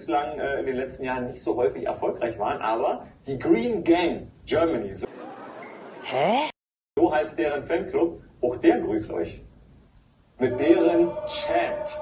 [0.00, 2.60] bislang äh, in den letzten Jahren nicht so häufig erfolgreich waren.
[2.62, 4.92] Aber die Green Gang Germany.
[4.94, 5.06] So
[6.04, 6.48] Hä?
[6.98, 8.22] So heißt deren Fanclub.
[8.40, 9.44] Auch der grüßt euch.
[10.38, 11.98] Mit deren Chant.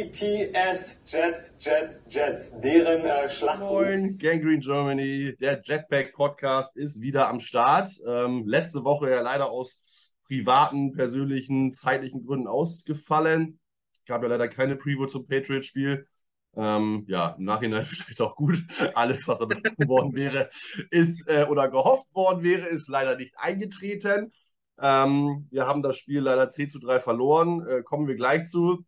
[0.00, 3.60] J-E-T-S, Jets, Jets, Jets, deren äh, Schlacht.
[3.60, 7.90] Moin, Gangrene Germany, der Jetpack Podcast ist wieder am Start.
[8.06, 13.60] Ähm, letzte Woche ja leider aus privaten, persönlichen, zeitlichen Gründen ausgefallen.
[14.06, 16.06] Gab ja leider keine Preview zum Patriot-Spiel.
[16.56, 18.64] Ähm, ja, im Nachhinein vielleicht auch gut.
[18.94, 20.48] Alles, was da besprochen worden wäre,
[20.90, 24.32] ist äh, oder gehofft worden wäre, ist leider nicht eingetreten.
[24.80, 27.66] Ähm, wir haben das Spiel leider 10 zu 3 verloren.
[27.66, 28.86] Äh, kommen wir gleich zu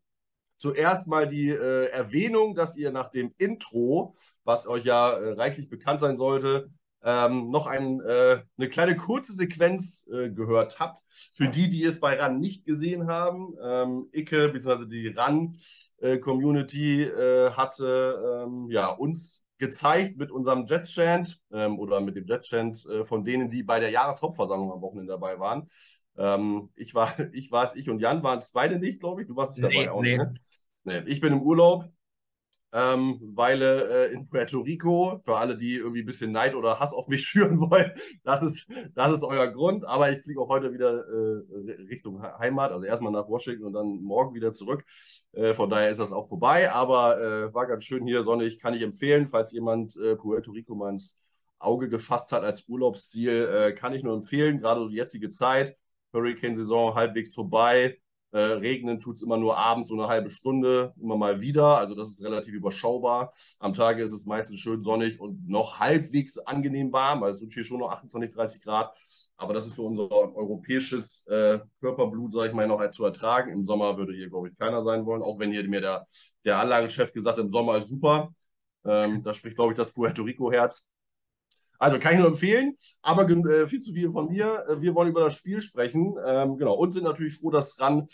[0.62, 5.68] zuerst mal die äh, Erwähnung, dass ihr nach dem Intro, was euch ja äh, reichlich
[5.68, 6.70] bekannt sein sollte,
[7.02, 11.02] ähm, noch ein, äh, eine kleine kurze Sequenz äh, gehört habt.
[11.34, 14.86] Für die, die es bei RAN nicht gesehen haben, ähm, Icke bzw.
[14.86, 22.24] die RAN-Community äh, hatte ähm, ja, uns gezeigt mit unserem Jet-Chant ähm, oder mit dem
[22.24, 25.68] Jet-Chant äh, von denen, die bei der Jahreshauptversammlung am Wochenende dabei waren.
[26.16, 29.28] Ähm, ich war, ich war es, ich und Jan waren es beide nicht, glaube ich.
[29.28, 30.02] Du warst nicht dabei nee, auch.
[30.02, 30.18] Nee.
[30.18, 30.34] Ne?
[30.84, 31.02] nee.
[31.06, 31.90] Ich bin im Urlaub,
[32.74, 36.94] ähm, weil äh, in Puerto Rico, für alle, die irgendwie ein bisschen Neid oder Hass
[36.94, 37.92] auf mich schüren wollen,
[38.24, 39.84] das ist, das ist euer Grund.
[39.84, 44.02] Aber ich fliege auch heute wieder äh, Richtung Heimat, also erstmal nach Washington und dann
[44.02, 44.84] morgen wieder zurück.
[45.32, 46.70] Äh, von daher ist das auch vorbei.
[46.72, 50.74] Aber äh, war ganz schön hier, sonnig, kann ich empfehlen, falls jemand äh, Puerto Rico
[50.74, 51.18] mal ins
[51.58, 55.76] Auge gefasst hat als Urlaubsziel, äh, kann ich nur empfehlen, gerade die jetzige Zeit.
[56.12, 57.98] Hurricane-Saison halbwegs vorbei.
[58.32, 61.76] Äh, regnen tut es immer nur abends so eine halbe Stunde, immer mal wieder.
[61.76, 63.34] Also das ist relativ überschaubar.
[63.58, 67.22] Am Tage ist es meistens schön sonnig und noch halbwegs angenehm warm.
[67.24, 68.96] Also hier schon noch 28, 30 Grad.
[69.36, 73.52] Aber das ist für unser europäisches äh, Körperblut, sage ich mal, noch halt zu ertragen.
[73.52, 75.22] Im Sommer würde hier, glaube ich, keiner sein wollen.
[75.22, 76.06] Auch wenn hier mir der,
[76.46, 78.34] der Anlagenchef gesagt hat, im Sommer ist super.
[78.84, 80.91] Ähm, da spricht, glaube ich, das Puerto Rico-Herz.
[81.82, 84.64] Also kann ich nur empfehlen, aber äh, viel zu viel von mir.
[84.68, 86.14] Äh, wir wollen über das Spiel sprechen.
[86.24, 88.06] Ähm, genau, und sind natürlich froh, dass RAN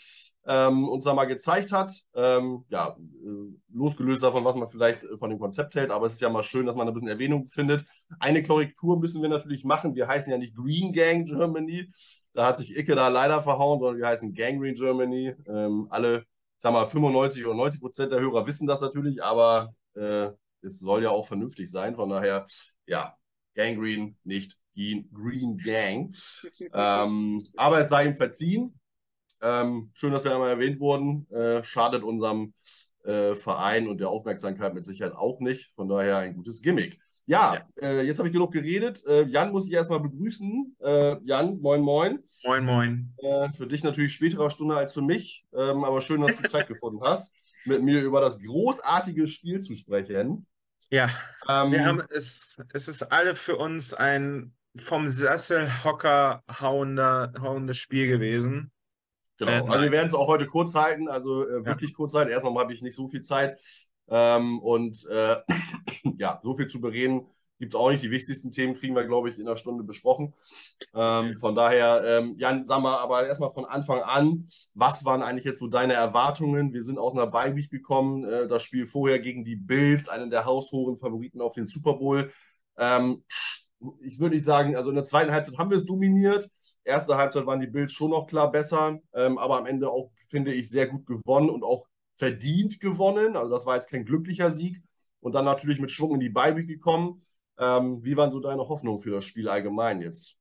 [0.47, 1.91] ähm, uns da mal gezeigt hat.
[2.15, 6.13] Ähm, ja, äh, losgelöst davon, was man vielleicht äh, von dem Konzept hält, aber es
[6.13, 7.85] ist ja mal schön, dass man ein bisschen Erwähnung findet.
[8.19, 9.93] Eine Korrektur müssen wir natürlich machen.
[9.93, 11.91] Wir heißen ja nicht Green Gang Germany.
[12.33, 15.35] Da hat sich Icke da leider verhauen, sondern wir heißen Gangrene Germany.
[15.47, 16.25] Ähm, alle,
[16.57, 20.29] sag mal, 95 oder 90 Prozent der Hörer wissen das natürlich, aber äh,
[20.63, 21.93] es soll ja auch vernünftig sein.
[21.93, 22.47] Von daher,
[22.87, 23.13] ja,
[23.59, 26.15] Gangrene, nicht Green Gang.
[26.73, 28.79] ähm, aber es sei ihm verziehen.
[29.41, 31.29] Ähm, schön, dass wir einmal erwähnt wurden.
[31.31, 32.53] Äh, schadet unserem
[33.03, 35.73] äh, Verein und der Aufmerksamkeit mit Sicherheit auch nicht.
[35.75, 36.99] Von daher ein gutes Gimmick.
[37.25, 37.87] Ja, ja.
[37.87, 39.05] Äh, jetzt habe ich genug geredet.
[39.05, 40.77] Äh, Jan muss ich erstmal begrüßen.
[40.79, 42.23] Äh, Jan, moin, moin.
[42.45, 43.13] Moin, moin.
[43.17, 45.45] Äh, für dich natürlich späterer Stunde als für mich.
[45.53, 49.75] Ähm, aber schön, dass du Zeit gefunden hast, mit mir über das großartige Spiel zu
[49.75, 50.47] sprechen.
[50.91, 51.09] Ja,
[51.47, 58.07] ähm, wir haben es, es ist alle für uns ein vom Sesselhocker hauender, hauendes Spiel
[58.07, 58.71] gewesen.
[59.37, 61.95] Genau, äh, also wir werden es auch heute kurz halten, also äh, wirklich ja.
[61.95, 62.31] kurz halten.
[62.31, 63.55] Erstmal habe ich nicht so viel Zeit.
[64.09, 65.37] Ähm, und äh,
[66.17, 67.27] ja, so viel zu bereden
[67.59, 68.03] gibt es auch nicht.
[68.03, 70.33] Die wichtigsten Themen kriegen wir, glaube ich, in einer Stunde besprochen.
[70.95, 75.45] Ähm, von daher, ähm, Jan, sag mal, aber erstmal von Anfang an, was waren eigentlich
[75.45, 76.73] jetzt so deine Erwartungen?
[76.73, 80.45] Wir sind aus einer Beiweek gekommen, äh, das Spiel vorher gegen die Bills, einen der
[80.45, 82.31] haushohen Favoriten auf den Super Bowl.
[82.77, 83.23] Ähm,
[84.01, 86.49] ich würde nicht sagen, also in der zweiten Halbzeit haben wir es dominiert.
[86.83, 90.53] Erste Halbzeit waren die Bills schon noch klar besser, ähm, aber am Ende auch, finde
[90.53, 91.85] ich, sehr gut gewonnen und auch
[92.17, 93.37] verdient gewonnen.
[93.37, 94.81] Also das war jetzt kein glücklicher Sieg.
[95.21, 97.21] Und dann natürlich mit Schwung in die Beiweek gekommen.
[97.59, 100.37] Ähm, wie waren so deine Hoffnungen für das Spiel allgemein jetzt?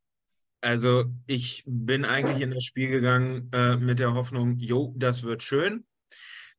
[0.61, 5.43] Also ich bin eigentlich in das Spiel gegangen äh, mit der Hoffnung, jo, das wird
[5.43, 5.87] schön,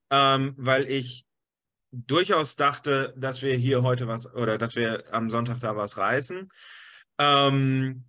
[0.10, 1.26] ähm, weil ich
[1.92, 6.50] durchaus dachte, dass wir hier heute was oder dass wir am Sonntag da was reißen.
[7.18, 8.06] Ähm,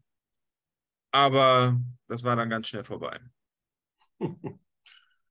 [1.13, 3.19] aber das war dann ganz schnell vorbei.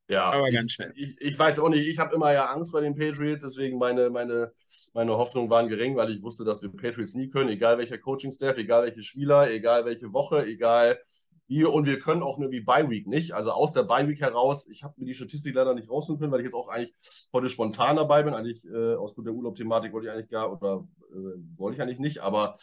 [0.10, 0.92] Ja, aber ganz schnell.
[0.96, 4.10] Ich, ich, weiß auch nicht, ich habe immer ja Angst bei den Patriots, deswegen meine,
[4.10, 4.52] meine,
[4.94, 8.58] meine Hoffnungen waren gering, weil ich wusste, dass wir Patriots nie können, egal welcher Coaching-Staff,
[8.58, 11.00] egal welche Spieler, egal welche Woche, egal
[11.48, 11.64] wie.
[11.64, 13.34] Und wir können auch nur wie Bye-Week nicht.
[13.34, 16.40] Also aus der Bye-Week heraus, ich habe mir die Statistik leider nicht rausholen können, weil
[16.40, 16.96] ich jetzt auch eigentlich
[17.32, 18.34] heute spontan dabei bin.
[18.34, 22.22] Eigentlich äh, aus der Urlaub-Thematik wollte ich eigentlich gar, oder äh, wollte ich eigentlich nicht,
[22.22, 22.56] aber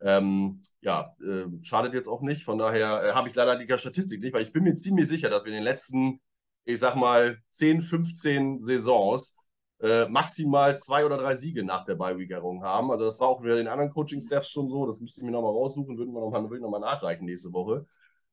[0.00, 2.44] ähm, ja, äh, schadet jetzt auch nicht.
[2.44, 5.28] Von daher äh, habe ich leider die Statistik nicht, weil ich bin mir ziemlich sicher,
[5.28, 6.20] dass wir in den letzten
[6.64, 9.36] ich sag mal, 10, 15 Saisons
[9.80, 12.90] äh, maximal zwei oder drei Siege nach der Beiwegerung haben.
[12.90, 14.86] Also das war auch wieder den anderen Coaching-Staffs schon so.
[14.86, 17.86] Das müsste ich mir nochmal raussuchen, würden wir nochmal noch nachreichen nächste Woche.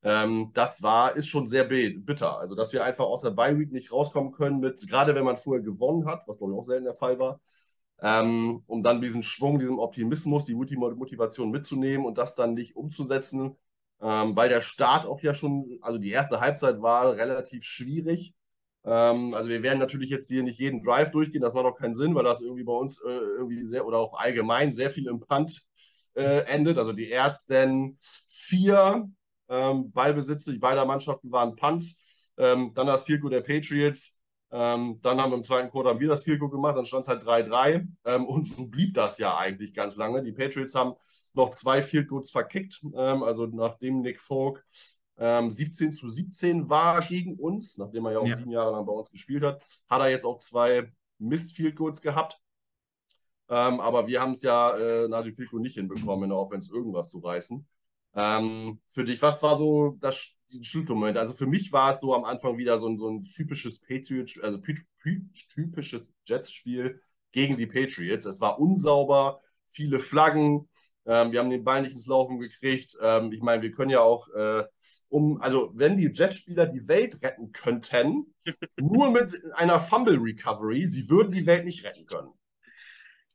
[0.04, 2.40] Ähm, das war, ist schon sehr bitter.
[2.40, 5.38] Also, dass wir einfach aus der Bye Week nicht rauskommen können, mit, gerade wenn man
[5.38, 7.40] vorher gewonnen hat, was glaube ich auch selten der Fall war,
[8.02, 13.58] ähm, um dann diesen Schwung, diesen Optimismus, die Motivation mitzunehmen und das dann nicht umzusetzen,
[14.02, 18.34] ähm, weil der Start auch ja schon, also die erste Halbzeit war relativ schwierig.
[18.84, 21.96] Ähm, also wir werden natürlich jetzt hier nicht jeden Drive durchgehen, das macht auch keinen
[21.96, 25.20] Sinn, weil das irgendwie bei uns äh, irgendwie sehr oder auch allgemein sehr viel im
[25.20, 25.62] Punt
[26.16, 26.78] äh, endet.
[26.78, 29.10] Also die ersten vier
[29.50, 32.02] ähm, Ballbesitze beider Mannschaften waren Punts.
[32.38, 34.18] Ähm, dann das Field Goal der Patriots.
[34.52, 37.08] Ähm, dann haben wir im zweiten Quarter wieder das Field Goal gemacht, dann stand es
[37.08, 37.88] halt 3-3.
[38.06, 40.24] Ähm, und so blieb das ja eigentlich ganz lange.
[40.24, 40.96] Die Patriots haben
[41.34, 42.82] noch zwei Field Goals verkickt.
[42.96, 44.66] Ähm, also nachdem Nick Folk
[45.18, 48.36] 17 ähm, zu 17 war gegen uns, nachdem er ja auch ja.
[48.36, 52.02] sieben Jahre lang bei uns gespielt hat, hat er jetzt auch zwei Missed Field Goals
[52.02, 52.40] gehabt.
[53.48, 56.40] Ähm, aber wir haben es ja äh, nach dem Field Goal nicht hinbekommen, in der
[56.40, 57.68] Offense irgendwas zu reißen.
[58.16, 61.18] Ähm, für dich, was war so das Schlüsselmoment?
[61.18, 64.40] Also für mich war es so am Anfang wieder so ein, so ein typisches Patriots,
[64.40, 64.60] also
[65.50, 67.02] typisches Jets-Spiel
[67.32, 68.26] gegen die Patriots.
[68.26, 70.70] Es war unsauber, viele Flaggen.
[71.06, 72.98] Ähm, wir haben den Ball nicht ins Laufen gekriegt.
[73.02, 74.64] Ähm, ich meine, wir können ja auch, äh,
[75.10, 78.34] um, also wenn die Jets-Spieler die Welt retten könnten,
[78.80, 82.32] nur mit einer Fumble-Recovery, sie würden die Welt nicht retten können.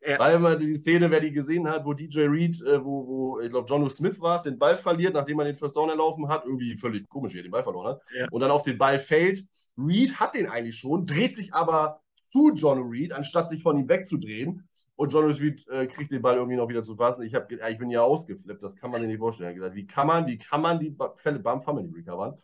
[0.06, 0.18] Ja.
[0.20, 3.50] Weil man die Szene, wer die gesehen hat, wo DJ Reed, äh, wo, wo, ich
[3.50, 6.44] glaube, John Smith war es, den Ball verliert, nachdem er den First Down erlaufen hat,
[6.44, 8.26] irgendwie völlig komisch, wie er den Ball verloren hat, ja.
[8.30, 9.44] und dann auf den Ball fällt.
[9.76, 12.00] Reed hat den eigentlich schon, dreht sich aber
[12.30, 14.68] zu John Reed, anstatt sich von ihm wegzudrehen.
[14.94, 17.22] Und John Reed äh, kriegt den Ball irgendwie noch wieder zu fassen.
[17.22, 19.50] Ich, hab, ich bin ja ausgeflippt, das kann man sich nicht vorstellen.
[19.50, 22.38] Ich gesagt, wie kann man, wie kann man die Fälle beim Family recovern?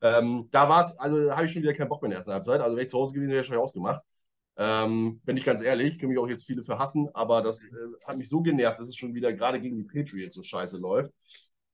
[0.00, 2.32] Ähm, da war es, also habe ich schon wieder keinen Bock mehr in der ersten
[2.32, 2.60] Halbzeit.
[2.60, 4.02] Also wäre ich zu Hause gewesen, wäre ich schon ausgemacht.
[4.60, 7.68] Ähm, bin ich ganz ehrlich, können mich auch jetzt viele für hassen, aber das äh,
[8.04, 11.12] hat mich so genervt, dass es schon wieder gerade gegen die Patriots so scheiße läuft.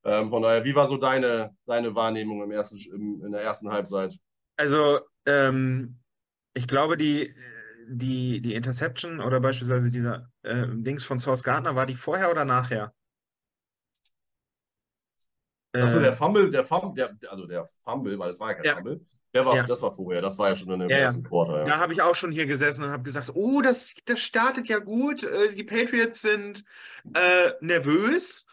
[0.05, 3.71] Ähm, von daher, wie war so deine, deine Wahrnehmung im ersten, im, in der ersten
[3.71, 4.15] Halbzeit?
[4.59, 5.99] Also, ähm,
[6.53, 7.35] ich glaube, die,
[7.89, 12.45] die, die Interception oder beispielsweise dieser äh, Dings von Source Gardner, war die vorher oder
[12.45, 12.93] nachher?
[15.83, 18.65] Achso, der äh, Fumble, der Fumble, der, also der Fumble, weil es war ja kein
[18.65, 18.75] ja.
[18.77, 19.01] Fumble,
[19.35, 19.65] der war, ja.
[19.65, 21.65] das war vorher, das war ja schon in dem ja, ersten Quarter.
[21.65, 24.79] Da habe ich auch schon hier gesessen und habe gesagt, oh, das, das startet ja
[24.79, 25.25] gut.
[25.25, 26.65] Äh, die Patriots sind
[27.15, 28.47] äh, nervös.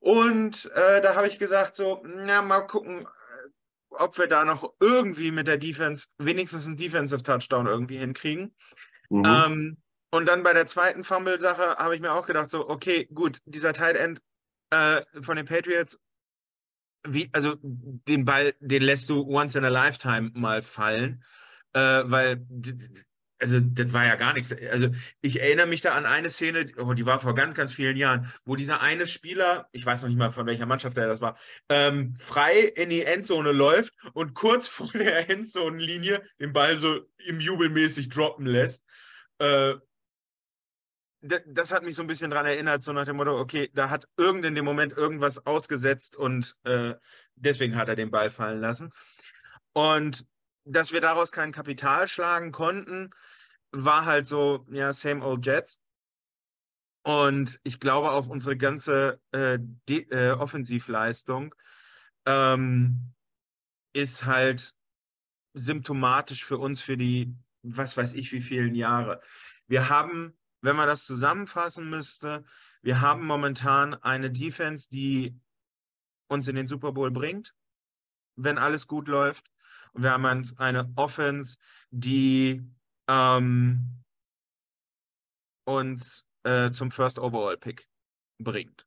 [0.00, 3.06] Und äh, da habe ich gesagt, so, na, mal gucken, äh,
[3.90, 8.52] ob wir da noch irgendwie mit der Defense wenigstens einen Defensive Touchdown irgendwie hinkriegen.
[9.10, 9.24] Mhm.
[9.24, 9.76] Ähm,
[10.10, 13.72] und dann bei der zweiten Fumble-Sache habe ich mir auch gedacht, so, okay, gut, dieser
[13.72, 14.20] Tight End
[14.70, 16.00] äh, von den Patriots
[17.06, 21.24] wie, also den Ball, den lässt du once in a lifetime mal fallen,
[21.72, 22.46] äh, weil,
[23.38, 24.54] also das war ja gar nichts.
[24.70, 24.90] Also
[25.22, 28.30] ich erinnere mich da an eine Szene, oh, die war vor ganz, ganz vielen Jahren,
[28.44, 31.38] wo dieser eine Spieler, ich weiß noch nicht mal von welcher Mannschaft er das war,
[31.68, 37.40] ähm, frei in die Endzone läuft und kurz vor der Endzonenlinie den Ball so im
[37.40, 38.84] Jubelmäßig droppen lässt.
[39.38, 39.74] Äh,
[41.22, 44.08] das hat mich so ein bisschen daran erinnert, so nach dem Motto, okay, da hat
[44.16, 46.94] irgend in dem Moment irgendwas ausgesetzt und äh,
[47.34, 48.90] deswegen hat er den Ball fallen lassen.
[49.72, 50.26] Und
[50.64, 53.10] dass wir daraus kein Kapital schlagen konnten,
[53.70, 55.78] war halt so, ja, same old Jets.
[57.02, 59.58] Und ich glaube, auch unsere ganze äh,
[59.88, 61.54] äh, Offensivleistung
[62.26, 63.12] ähm,
[63.92, 64.74] ist halt
[65.54, 69.20] symptomatisch für uns für die, was weiß ich, wie vielen Jahre.
[69.66, 72.44] Wir haben wenn man das zusammenfassen müsste,
[72.82, 75.38] wir haben momentan eine Defense, die
[76.28, 77.54] uns in den Super Bowl bringt,
[78.36, 79.50] wenn alles gut läuft.
[79.92, 81.58] Und wir haben eine Offense,
[81.90, 82.62] die
[83.08, 84.02] ähm,
[85.64, 87.88] uns äh, zum First Overall Pick
[88.38, 88.86] bringt.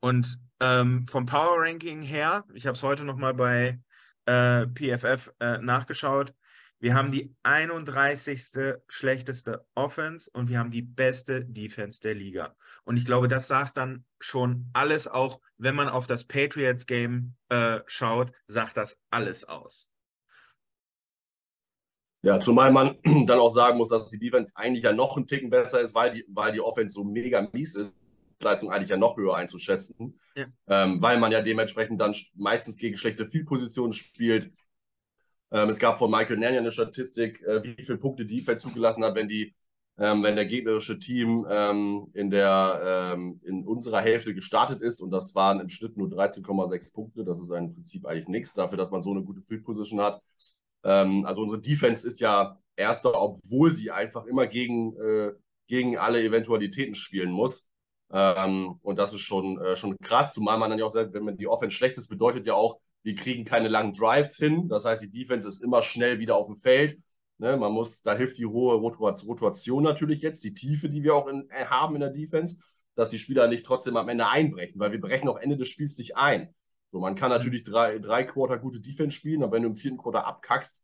[0.00, 3.78] Und ähm, vom Power Ranking her, ich habe es heute nochmal bei
[4.24, 6.34] äh, PFF äh, nachgeschaut,
[6.80, 8.80] wir haben die 31.
[8.88, 12.56] schlechteste Offense und wir haben die beste Defense der Liga.
[12.84, 17.80] Und ich glaube, das sagt dann schon alles auch, wenn man auf das Patriots-Game äh,
[17.86, 19.90] schaut, sagt das alles aus.
[22.22, 22.96] Ja, zumal man
[23.26, 26.12] dann auch sagen muss, dass die Defense eigentlich ja noch ein Ticken besser ist, weil
[26.12, 27.94] die, weil die Offense so mega mies ist,
[28.42, 30.46] Leistung eigentlich ja noch höher einzuschätzen, ja.
[30.66, 34.50] ähm, weil man ja dementsprechend dann meistens gegen schlechte Field-Positionen spielt,
[35.50, 39.14] es gab von Michael Nanny eine Statistik, äh, wie viele Punkte die Defense zugelassen hat,
[39.14, 39.54] wenn die,
[39.98, 45.10] ähm, wenn der gegnerische Team ähm, in der ähm, in unserer Hälfte gestartet ist und
[45.10, 47.24] das waren im Schnitt nur 13,6 Punkte.
[47.24, 50.22] Das ist im Prinzip eigentlich nichts dafür, dass man so eine gute Field Position hat.
[50.84, 55.32] Ähm, also unsere Defense ist ja erster, obwohl sie einfach immer gegen äh,
[55.70, 57.68] gegen alle Eventualitäten spielen muss.
[58.12, 61.24] Ähm, und das ist schon, äh, schon krass, zumal man dann ja auch sagt, wenn
[61.24, 64.68] man die Offense schlecht ist, bedeutet ja auch, Wir kriegen keine langen Drives hin.
[64.68, 66.98] Das heißt, die Defense ist immer schnell wieder auf dem Feld.
[67.38, 71.26] Ne, man muss, da hilft die hohe Rotation natürlich jetzt, die Tiefe, die wir auch
[71.26, 72.58] in, äh, haben in der Defense,
[72.94, 75.96] dass die Spieler nicht trotzdem am Ende einbrechen, weil wir brechen auch Ende des Spiels
[75.96, 76.54] nicht ein.
[76.92, 79.96] So, man kann natürlich drei, drei Quarter gute Defense spielen, aber wenn du im vierten
[79.96, 80.82] Quarter abkackst,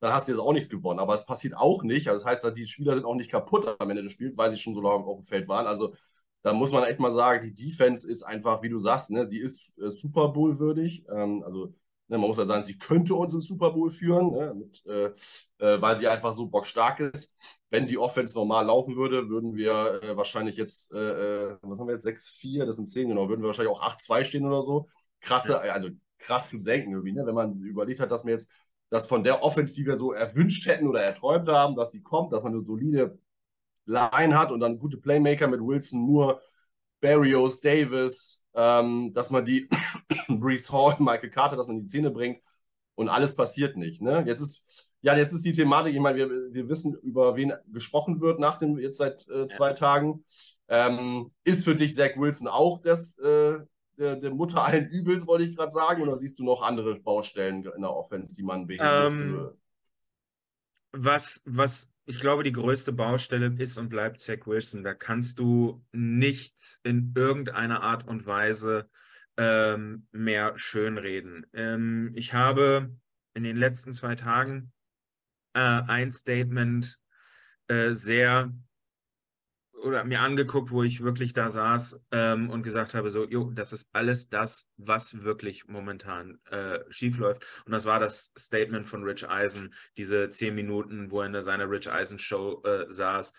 [0.00, 0.98] dann hast du jetzt auch nichts gewonnen.
[0.98, 2.08] Aber es passiert auch nicht.
[2.08, 4.58] Also das heißt, die Spieler sind auch nicht kaputt am Ende des Spiels, weil sie
[4.58, 5.66] schon so lange auf dem Feld waren.
[5.66, 5.94] Also
[6.42, 9.38] da muss man echt mal sagen, die Defense ist einfach, wie du sagst, ne, sie
[9.38, 11.04] ist äh, Super Bowl würdig.
[11.10, 11.74] Ähm, also
[12.08, 15.12] ne, man muss ja sagen, sie könnte uns ins Super Bowl führen, ne, mit, äh,
[15.58, 17.36] äh, weil sie einfach so bockstark ist.
[17.70, 21.86] Wenn die Offense normal laufen würde, würden wir äh, wahrscheinlich jetzt, äh, äh, was haben
[21.86, 24.88] wir jetzt, 6-4, das sind 10 genau, würden wir wahrscheinlich auch 8-2 stehen oder so.
[25.20, 25.72] Krasse, ja.
[25.72, 27.26] also krass zu senken irgendwie, ne?
[27.26, 28.50] wenn man überlegt hat, dass wir jetzt
[28.90, 32.54] das von der Offensive so erwünscht hätten oder erträumt haben, dass die kommt, dass man
[32.54, 33.18] eine solide
[33.90, 36.40] Line hat und dann gute Playmaker mit Wilson, Moore,
[37.00, 39.68] Barrios, Davis, ähm, dass man die
[40.28, 42.40] Brees Hall, Michael Carter, dass man die Zähne bringt
[42.94, 44.02] und alles passiert nicht.
[44.02, 44.24] Ne?
[44.26, 48.20] Jetzt ist ja jetzt ist die Thematik, ich meine, wir, wir wissen, über wen gesprochen
[48.20, 49.74] wird nach dem jetzt seit äh, zwei ja.
[49.74, 50.24] Tagen.
[50.68, 53.58] Ähm, ist für dich Zach Wilson auch das äh,
[53.98, 57.64] der, der, Mutter allen Übels, wollte ich gerade sagen, oder siehst du noch andere Baustellen
[57.64, 59.58] in der Offense, die man beheben ähm, müsste?
[60.92, 64.82] Was, was ich glaube, die größte Baustelle ist und bleibt Zach Wilson.
[64.82, 68.90] Da kannst du nichts in irgendeiner Art und Weise
[69.36, 71.46] ähm, mehr schönreden.
[71.52, 72.90] Ähm, ich habe
[73.34, 74.72] in den letzten zwei Tagen
[75.54, 76.98] äh, ein Statement
[77.68, 78.52] äh, sehr
[79.80, 83.72] oder mir angeguckt, wo ich wirklich da saß ähm, und gesagt habe, so, jo, das
[83.72, 87.44] ist alles das, was wirklich momentan äh, schief läuft.
[87.64, 91.70] Und das war das Statement von Rich Eisen, diese zehn Minuten, wo er in seiner
[91.70, 93.32] Rich Eisen Show äh, saß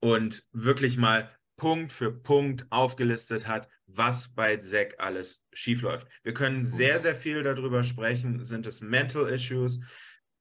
[0.00, 6.06] und wirklich mal Punkt für Punkt aufgelistet hat, was bei Zack alles schief läuft.
[6.22, 8.44] Wir können sehr, sehr viel darüber sprechen.
[8.44, 9.80] Sind es Mental Issues?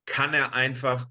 [0.05, 1.07] Kann er einfach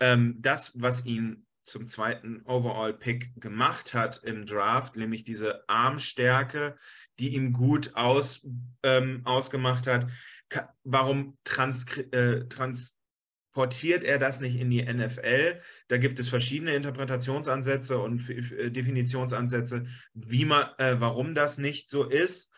[0.00, 6.76] ähm, das, was ihn zum zweiten Overall-Pick gemacht hat im Draft, nämlich diese Armstärke,
[7.18, 8.46] die ihm gut aus,
[8.84, 10.06] ähm, ausgemacht hat.
[10.84, 11.36] Warum
[12.12, 15.60] äh, transportiert er das nicht in die NFL?
[15.88, 22.04] Da gibt es verschiedene Interpretationsansätze und äh, Definitionsansätze, wie man, äh, warum das nicht so
[22.04, 22.54] ist.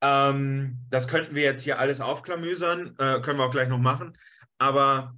[0.00, 4.18] Ähm, das könnten wir jetzt hier alles aufklamüsern, äh, können wir auch gleich noch machen.
[4.58, 5.16] Aber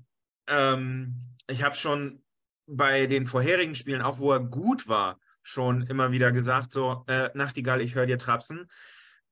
[0.49, 2.23] ähm, ich habe schon
[2.67, 7.31] bei den vorherigen Spielen, auch wo er gut war, schon immer wieder gesagt, so, äh,
[7.35, 8.69] Nachtigall, ich höre dir trapsen.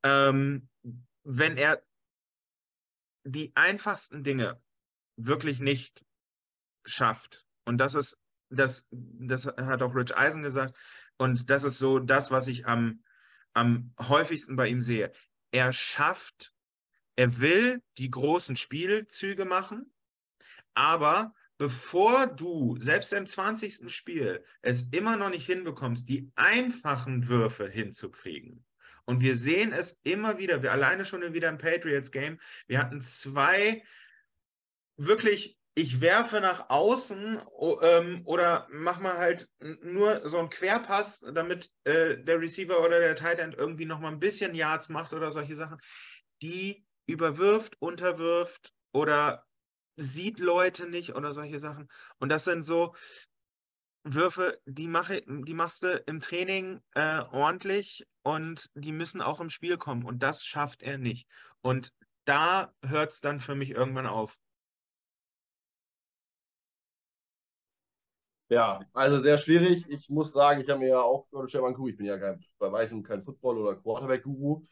[0.05, 0.69] Ähm,
[1.25, 1.83] wenn er
[3.25, 4.61] die einfachsten Dinge
[5.17, 6.05] wirklich nicht
[6.85, 8.19] schafft, und das ist,
[8.51, 10.77] das, das hat auch Rich Eisen gesagt,
[11.17, 13.03] und das ist so das, was ich am,
[13.53, 15.13] am häufigsten bei ihm sehe.
[15.51, 16.53] Er schafft,
[17.17, 19.93] er will die großen Spielzüge machen,
[20.75, 23.93] aber bevor du selbst im 20.
[23.93, 28.65] Spiel es immer noch nicht hinbekommst, die einfachen Würfe hinzukriegen.
[29.05, 33.03] Und wir sehen es immer wieder, wir alleine schon wieder im Patriots Game, wir hatten
[33.03, 33.83] zwei
[34.97, 37.41] wirklich, ich werfe nach außen
[37.83, 39.49] ähm, oder mach mal halt
[39.83, 44.13] nur so einen Querpass, damit äh, der Receiver oder der Tight End irgendwie noch mal
[44.13, 45.79] ein bisschen Yards macht oder solche Sachen,
[46.43, 49.45] die überwirft, unterwirft oder
[49.97, 51.89] sieht Leute nicht oder solche Sachen.
[52.19, 52.95] Und das sind so
[54.05, 59.49] Würfe, die, mache, die machst du im Training äh, ordentlich und die müssen auch im
[59.49, 60.05] Spiel kommen.
[60.05, 61.27] Und das schafft er nicht.
[61.63, 61.91] Und
[62.25, 64.37] da hört es dann für mich irgendwann auf.
[68.51, 69.85] Ja, also sehr schwierig.
[69.89, 73.23] Ich muss sagen, ich habe mir ja auch ich bin ja kein, bei weißem kein
[73.23, 74.63] Football- oder Quarterback-Guru.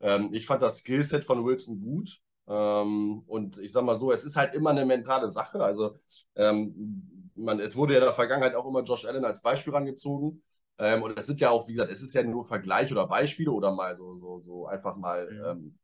[0.00, 2.20] Ähm, ich fand das Skillset von Wilson gut.
[2.48, 5.62] Ähm, und ich sag mal so, es ist halt immer eine mentale Sache.
[5.62, 5.98] Also
[6.36, 10.42] ähm, man, es wurde ja in der Vergangenheit auch immer Josh Allen als Beispiel rangezogen.
[10.78, 13.50] Ähm, und es sind ja auch, wie gesagt, es ist ja nur Vergleich oder Beispiele
[13.52, 15.52] oder mal so, so, so einfach mal, ja.
[15.52, 15.78] Ähm,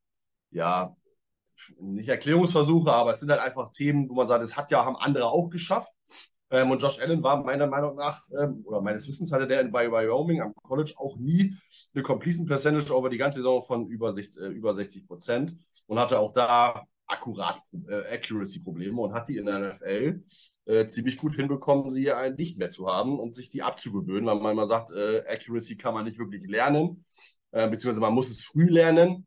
[0.51, 0.97] ja,
[1.81, 4.97] nicht Erklärungsversuche, aber es sind halt einfach Themen, wo man sagt, es hat ja, haben
[4.97, 5.93] andere auch geschafft.
[6.55, 9.91] Ähm, und Josh Allen war meiner Meinung nach, ähm, oder meines Wissens hatte der bei
[9.91, 11.57] Wyoming am College auch nie
[11.93, 15.59] eine Completion Percentage over die ganze Saison von über 60, äh, über 60 Prozent
[15.89, 20.23] und hatte auch da akkurat äh, Accuracy-Probleme und hat die in der NFL
[20.67, 24.53] äh, ziemlich gut hinbekommen, sie nicht mehr zu haben und sich die abzugewöhnen, weil man
[24.53, 27.05] immer sagt, äh, Accuracy kann man nicht wirklich lernen,
[27.51, 29.27] äh, beziehungsweise man muss es früh lernen.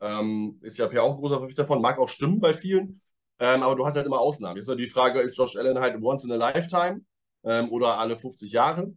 [0.00, 3.00] Ähm, ist ja auch ein großer Verfechter davon, mag auch stimmen bei vielen,
[3.40, 4.56] ähm, aber du hast halt immer Ausnahmen.
[4.56, 7.02] Jetzt ist halt die Frage, ist Josh Allen halt once in a lifetime
[7.44, 8.92] ähm, oder alle 50 Jahre?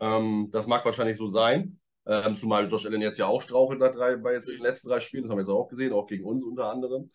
[0.00, 1.80] Ähm, das mag wahrscheinlich so sein.
[2.06, 5.00] Ähm, zumal Josh Allen jetzt ja auch strauchelt nach drei, bei jetzt den letzten drei
[5.00, 7.10] Spielen, das haben wir jetzt auch gesehen, auch gegen uns unter anderem.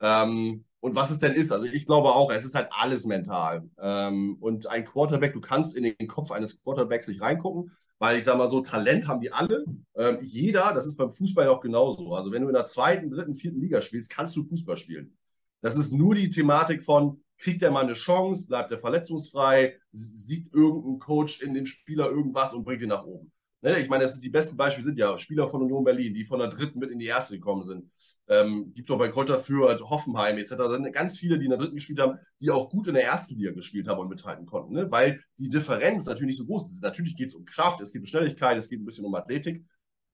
[0.00, 3.68] Ähm, und was es denn ist, also ich glaube auch, es ist halt alles mental.
[3.78, 8.24] Ähm, und ein Quarterback, du kannst in den Kopf eines Quarterbacks nicht reingucken, weil ich
[8.24, 9.64] sage mal so, Talent haben die alle.
[10.22, 12.14] Jeder, das ist beim Fußball auch genauso.
[12.14, 15.16] Also wenn du in der zweiten, dritten, vierten Liga spielst, kannst du Fußball spielen.
[15.62, 20.52] Das ist nur die Thematik von, kriegt er mal eine Chance, bleibt er verletzungsfrei, sieht
[20.52, 23.32] irgendein Coach in dem Spieler irgendwas und bringt ihn nach oben.
[23.64, 26.24] Ne, ich meine, das ist, die besten Beispiele sind ja Spieler von Union Berlin, die
[26.24, 27.88] von der dritten mit in die erste gekommen sind.
[28.26, 30.54] Ähm, Gibt auch bei Kräuter Fürth, Hoffenheim etc.
[30.56, 33.04] Da sind ganz viele, die in der dritten gespielt haben, die auch gut in der
[33.04, 34.72] ersten Liga gespielt haben und mithalten konnten.
[34.72, 34.90] Ne?
[34.90, 36.82] Weil die Differenz natürlich nicht so groß ist.
[36.82, 39.64] Natürlich geht es um Kraft, es geht um Schnelligkeit, es geht ein bisschen um Athletik.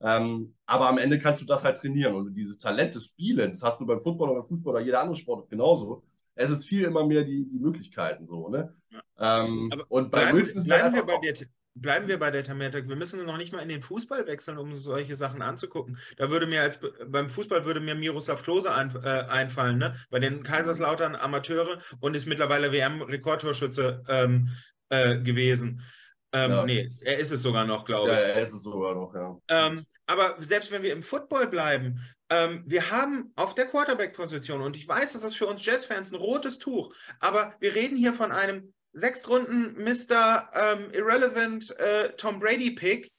[0.01, 2.15] Ähm, aber am Ende kannst du das halt trainieren.
[2.15, 5.17] Und dieses Talent des Spielens hast du beim Football oder beim Fußball oder jeder andere
[5.17, 6.05] Sport genauso.
[6.35, 8.49] Es ist viel immer mehr die, die Möglichkeiten so.
[8.49, 8.73] Ne?
[9.19, 11.35] Ähm, und bei Wilson ist bleiben wir bei dir
[11.81, 12.89] bleiben wir bei der Thematik.
[12.89, 15.99] Wir müssen noch nicht mal in den Fußball wechseln, um solche Sachen anzugucken.
[16.17, 19.95] Da würde mir als beim Fußball würde mir Miroslav Klose ein, äh, einfallen, ne?
[20.11, 24.49] Bei den Kaiserslautern Amateure und ist mittlerweile WM-Rekordtorschütze ähm,
[24.89, 25.83] äh, gewesen.
[26.33, 26.65] Ähm, ja.
[26.65, 28.17] Nee, er ist es sogar noch, glaube ich.
[28.17, 29.39] Ja, er ist es sogar noch, ja.
[29.49, 34.77] Ähm, aber selbst wenn wir im Football bleiben, ähm, wir haben auf der Quarterback-Position, und
[34.77, 38.33] ich weiß, das ist für uns Jets-Fans ein rotes Tuch, aber wir reden hier von
[38.33, 40.51] einem Sechstrunden Mr.
[40.53, 43.11] Ähm, Irrelevant äh, Tom Brady Pick,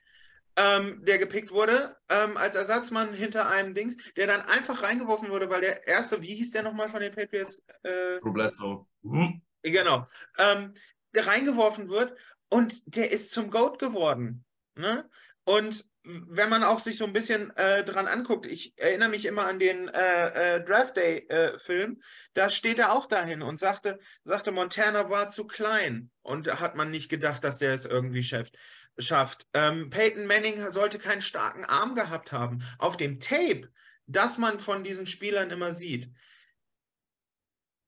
[0.55, 5.49] ähm, der gepickt wurde, ähm, als Ersatzmann hinter einem Dings, der dann einfach reingeworfen wurde,
[5.49, 7.63] weil der erste, wie hieß der nochmal von den Patriots?
[7.83, 8.85] Äh, Bledsoe.
[9.01, 9.41] Mhm.
[9.63, 10.05] Genau.
[10.37, 10.73] Ähm,
[11.15, 12.15] der reingeworfen wird
[12.49, 14.45] und der ist zum Goat geworden.
[14.75, 15.09] Ne?
[15.43, 19.45] Und wenn man auch sich so ein bisschen äh, dran anguckt, ich erinnere mich immer
[19.45, 24.51] an den äh, äh, Draft Day-Film, äh, da steht er auch dahin und sagte, sagte,
[24.51, 28.57] Montana war zu klein und hat man nicht gedacht, dass der es irgendwie schafft.
[28.97, 29.47] schafft.
[29.53, 32.63] Ähm, Peyton Manning sollte keinen starken Arm gehabt haben.
[32.77, 33.69] Auf dem Tape,
[34.07, 36.09] das man von diesen Spielern immer sieht,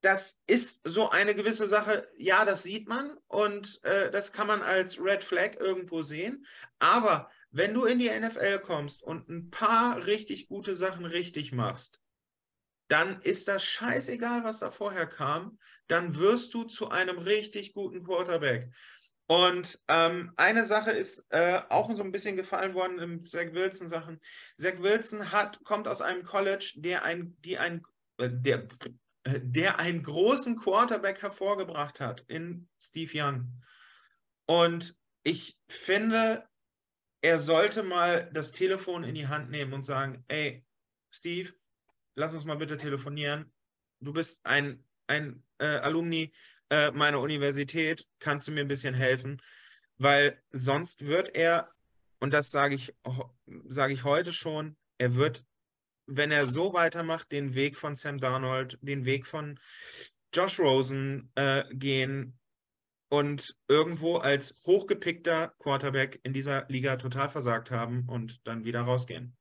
[0.02, 4.62] das ist so eine gewisse Sache, ja, das sieht man und äh, das kann man
[4.62, 6.46] als Red Flag irgendwo sehen,
[6.80, 12.02] aber wenn du in die NFL kommst und ein paar richtig gute Sachen richtig machst,
[12.88, 15.58] dann ist das scheißegal, was da vorher kam.
[15.88, 18.70] Dann wirst du zu einem richtig guten Quarterback.
[19.28, 23.88] Und ähm, eine Sache ist äh, auch so ein bisschen gefallen worden im Zach Wilson
[23.88, 24.20] Sachen.
[24.58, 27.82] Zach Wilson hat, kommt aus einem College, der ein, die ein,
[28.18, 28.68] äh, der,
[29.26, 33.62] der einen großen Quarterback hervorgebracht hat in Steve Young.
[34.46, 36.48] Und ich finde,
[37.22, 40.66] er sollte mal das Telefon in die Hand nehmen und sagen, ey,
[41.12, 41.54] Steve,
[42.16, 43.52] lass uns mal bitte telefonieren.
[44.00, 46.34] Du bist ein, ein äh, Alumni
[46.72, 49.42] äh, meiner Universität, kannst du mir ein bisschen helfen?
[49.98, 51.72] Weil sonst wird er,
[52.20, 52.96] und das sage ich,
[53.66, 55.46] sage ich heute schon, er wird,
[56.08, 59.60] wenn er so weitermacht, den Weg von Sam Darnold, den Weg von
[60.34, 62.40] Josh Rosen äh, gehen,
[63.12, 69.36] und irgendwo als hochgepickter Quarterback in dieser Liga total versagt haben und dann wieder rausgehen.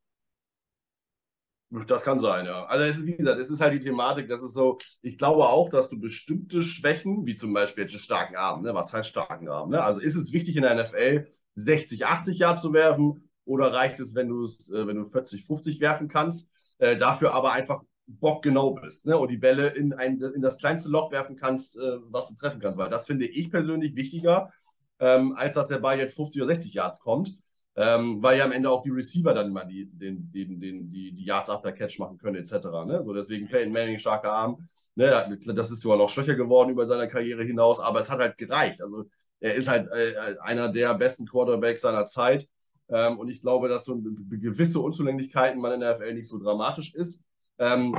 [1.87, 2.65] Das kann sein, ja.
[2.65, 5.49] Also es ist, wie gesagt, es ist halt die Thematik, das ist so, ich glaube
[5.49, 8.75] auch, dass du bestimmte Schwächen, wie zum Beispiel jetzt einen starken Arm, ne?
[8.75, 9.71] was heißt starken Arm?
[9.71, 9.81] Ne?
[9.81, 14.15] Also ist es wichtig in der NFL 60, 80 Jahre zu werfen oder reicht es,
[14.15, 18.75] wenn du es, äh, wenn du 40, 50 werfen kannst, äh, dafür aber einfach bockgenau
[18.75, 19.19] bist ne?
[19.19, 22.61] und die Bälle in, ein, in das kleinste Loch werfen kannst, äh, was du treffen
[22.61, 22.79] kannst.
[22.79, 24.53] Weil das finde ich persönlich wichtiger,
[25.01, 27.37] ähm, als dass der Ball jetzt 50 oder 60 Yards kommt.
[27.77, 31.13] Ähm, weil ja am Ende auch die Receiver dann immer die, den, den, den, die,
[31.13, 32.67] die Yards after Catch machen können, etc.
[32.85, 33.03] Ne?
[33.05, 34.69] So deswegen Peyton Manning, starker Arm.
[34.97, 35.39] Ne?
[35.47, 38.83] Das ist sogar noch schwächer geworden über seine Karriere hinaus, aber es hat halt gereicht.
[38.83, 39.05] Also
[39.39, 42.49] er ist halt äh, einer der besten Quarterbacks seiner Zeit.
[42.91, 46.95] Ähm, und ich glaube, dass so gewisse Unzulänglichkeiten man in der FL nicht so dramatisch
[46.95, 47.27] ist.
[47.59, 47.95] Ähm,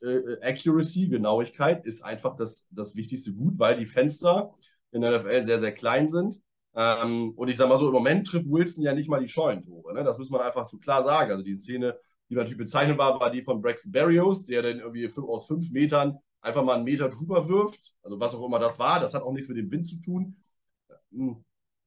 [0.00, 4.54] äh, Accuracy, Genauigkeit ist einfach das, das wichtigste Gut, weil die Fenster
[4.92, 6.40] in der NFL sehr, sehr klein sind.
[6.74, 9.94] Ähm, und ich sage mal so, im Moment trifft Wilson ja nicht mal die Scheunentore.
[9.94, 10.02] Ne?
[10.02, 11.30] Das muss man einfach so klar sagen.
[11.30, 11.96] Also die Szene,
[12.28, 16.18] die natürlich bezeichnet war, war die von Braxton Berrios, der dann irgendwie aus fünf Metern
[16.40, 17.94] einfach mal einen Meter drüber wirft.
[18.02, 19.00] Also was auch immer das war.
[19.00, 20.36] Das hat auch nichts mit dem Wind zu tun.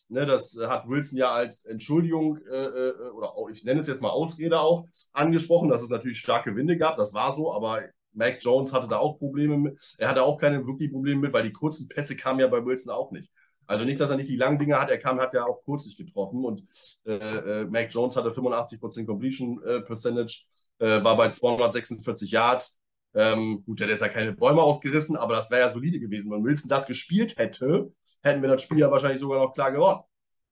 [0.09, 4.01] Ne, das hat Wilson ja als Entschuldigung äh, äh, oder auch, ich nenne es jetzt
[4.01, 6.95] mal Ausrede auch angesprochen, dass es natürlich starke Winde gab.
[6.95, 9.95] Das war so, aber Mac Jones hatte da auch Probleme mit.
[9.97, 12.91] Er hatte auch keine wirklich Probleme mit, weil die kurzen Pässe kamen ja bei Wilson
[12.91, 13.29] auch nicht.
[13.65, 15.97] Also nicht, dass er nicht die langen Dinge hat, er kam, hat ja auch kurzlich
[15.97, 16.63] getroffen und
[17.05, 20.45] äh, äh, Mac Jones hatte 85% Completion äh, Percentage,
[20.79, 22.79] äh, war bei 246 Yards.
[23.13, 26.31] Ähm, gut, der hat ja keine Bäume ausgerissen, aber das wäre ja solide gewesen.
[26.31, 30.01] Wenn Wilson das gespielt hätte, hätten wir das Spiel ja wahrscheinlich sogar noch klar gewonnen.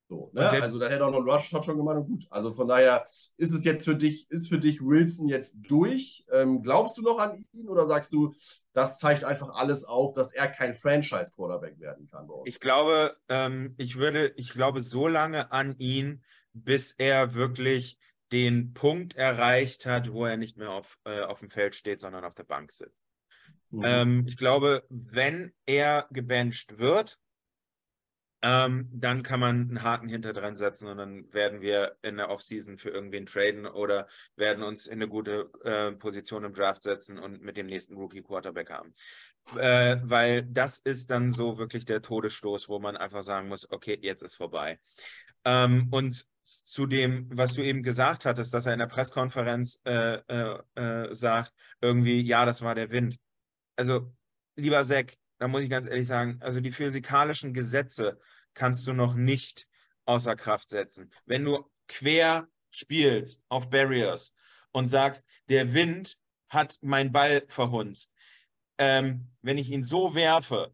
[0.07, 0.49] So, ne?
[0.61, 2.27] Also da hätte auch noch ein Rush schon gemacht und gut.
[2.29, 6.25] Also von daher ist es jetzt für dich, ist für dich Wilson jetzt durch.
[6.31, 8.31] Ähm, glaubst du noch an ihn oder sagst du,
[8.73, 12.29] das zeigt einfach alles auf, dass er kein Franchise-Quarterback werden kann?
[12.45, 16.23] Ich glaube, ähm, ich würde, ich glaube so lange an ihn,
[16.53, 17.97] bis er wirklich
[18.31, 22.25] den Punkt erreicht hat, wo er nicht mehr auf, äh, auf dem Feld steht, sondern
[22.25, 23.07] auf der Bank sitzt.
[23.71, 23.83] Mhm.
[23.83, 27.19] Ähm, ich glaube, wenn er gebencht wird,
[28.47, 32.29] ähm, dann kann man einen Haken hinter dran setzen und dann werden wir in der
[32.29, 37.17] Offseason für irgendwen traden oder werden uns in eine gute äh, Position im Draft setzen
[37.17, 38.93] und mit dem nächsten Rookie Quarterback haben.
[39.57, 43.97] Äh, weil das ist dann so wirklich der Todesstoß, wo man einfach sagen muss, okay,
[43.99, 44.77] jetzt ist vorbei.
[45.43, 50.19] Ähm, und zu dem, was du eben gesagt hattest, dass er in der Pressekonferenz äh,
[50.27, 53.17] äh, äh sagt, irgendwie, ja, das war der Wind.
[53.75, 54.13] Also,
[54.55, 58.19] lieber Zack, da muss ich ganz ehrlich sagen, also die physikalischen Gesetze
[58.55, 59.67] kannst du noch nicht
[60.05, 61.11] außer Kraft setzen.
[61.25, 64.33] Wenn du quer spielst auf Barriers
[64.71, 66.17] und sagst, der Wind
[66.49, 68.11] hat meinen Ball verhunzt,
[68.77, 70.73] ähm, wenn ich ihn so werfe,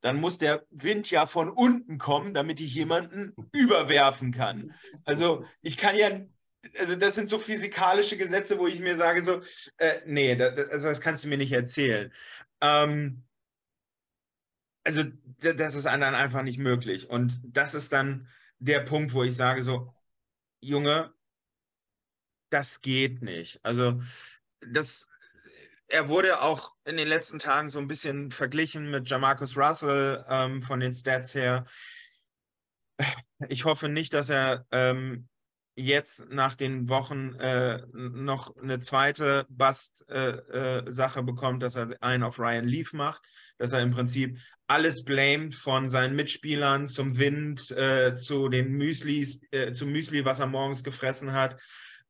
[0.00, 4.74] dann muss der Wind ja von unten kommen, damit ich jemanden überwerfen kann.
[5.04, 6.20] Also ich kann ja,
[6.78, 9.40] also das sind so physikalische Gesetze, wo ich mir sage so,
[9.78, 12.12] äh, nee, das, also das kannst du mir nicht erzählen.
[12.60, 13.25] Ähm,
[14.86, 15.02] also
[15.40, 17.10] das ist dann einfach nicht möglich.
[17.10, 18.28] Und das ist dann
[18.60, 19.92] der Punkt, wo ich sage so,
[20.60, 21.12] Junge,
[22.50, 23.58] das geht nicht.
[23.64, 24.00] Also
[24.60, 25.08] das,
[25.88, 30.62] er wurde auch in den letzten Tagen so ein bisschen verglichen mit Jamarcus Russell ähm,
[30.62, 31.66] von den Stats her.
[33.48, 35.28] Ich hoffe nicht, dass er ähm,
[35.76, 42.22] jetzt nach den Wochen äh, noch eine zweite Bust-Sache äh, äh, bekommt, dass er einen
[42.22, 43.22] auf Ryan Leaf macht,
[43.58, 49.42] dass er im Prinzip alles blamed von seinen Mitspielern zum Wind, äh, zu den Müslis,
[49.50, 51.60] äh, zum Müsli, was er morgens gefressen hat,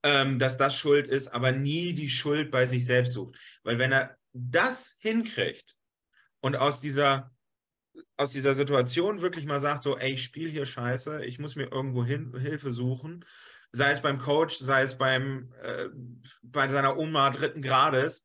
[0.04, 3.36] ähm, dass das schuld ist, aber nie die Schuld bei sich selbst sucht.
[3.64, 5.74] Weil wenn er das hinkriegt
[6.40, 7.32] und aus dieser
[8.18, 11.72] aus dieser Situation wirklich mal sagt, so, ey, ich spiele hier scheiße, ich muss mir
[11.72, 13.24] irgendwo hin, Hilfe suchen
[13.72, 15.88] sei es beim Coach, sei es beim, äh,
[16.42, 18.22] bei seiner Oma dritten Grades,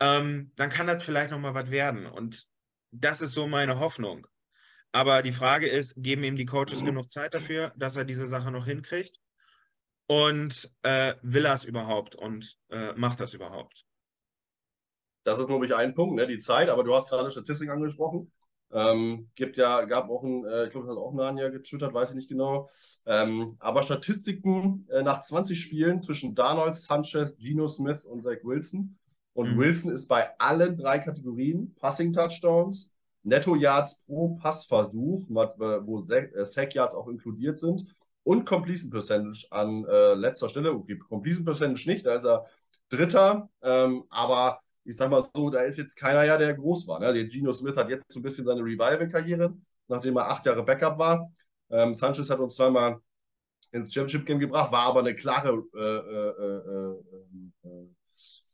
[0.00, 2.06] ähm, dann kann das vielleicht nochmal was werden.
[2.06, 2.46] Und
[2.90, 4.26] das ist so meine Hoffnung.
[4.92, 8.50] Aber die Frage ist, geben ihm die Coaches genug Zeit dafür, dass er diese Sache
[8.50, 9.18] noch hinkriegt?
[10.06, 13.86] Und äh, will er es überhaupt und äh, macht das überhaupt?
[15.24, 18.30] Das ist nämlich ein Punkt, ne, die Zeit, aber du hast gerade Statistik angesprochen.
[18.72, 22.10] Ähm, gibt ja, gab auch ein, äh, ich glaube, das hat auch Nania getwittert, weiß
[22.10, 22.70] ich nicht genau.
[23.04, 28.96] Ähm, aber Statistiken äh, nach 20 Spielen zwischen Darnold, Sanchez, Geno Smith und Zach Wilson.
[29.34, 29.58] Und mhm.
[29.58, 36.46] Wilson ist bei allen drei Kategorien, Passing Touchdowns, Netto Yards pro Passversuch, äh, wo äh,
[36.46, 40.72] Sack Yards auch inkludiert sind, und Completion Percentage an äh, letzter Stelle.
[40.72, 42.46] Okay, Completion Percentage nicht, da ist er
[42.88, 47.00] Dritter, ähm, aber ich sag mal so, da ist jetzt keiner ja, der groß war.
[47.00, 47.12] Ne?
[47.12, 49.54] Der Geno Smith hat jetzt so ein bisschen seine Revival-Karriere,
[49.88, 51.32] nachdem er acht Jahre Backup war.
[51.70, 52.98] Ähm, Sanchez hat uns zweimal
[53.72, 56.96] ins Championship-Game gebracht, war aber eine klare äh, äh,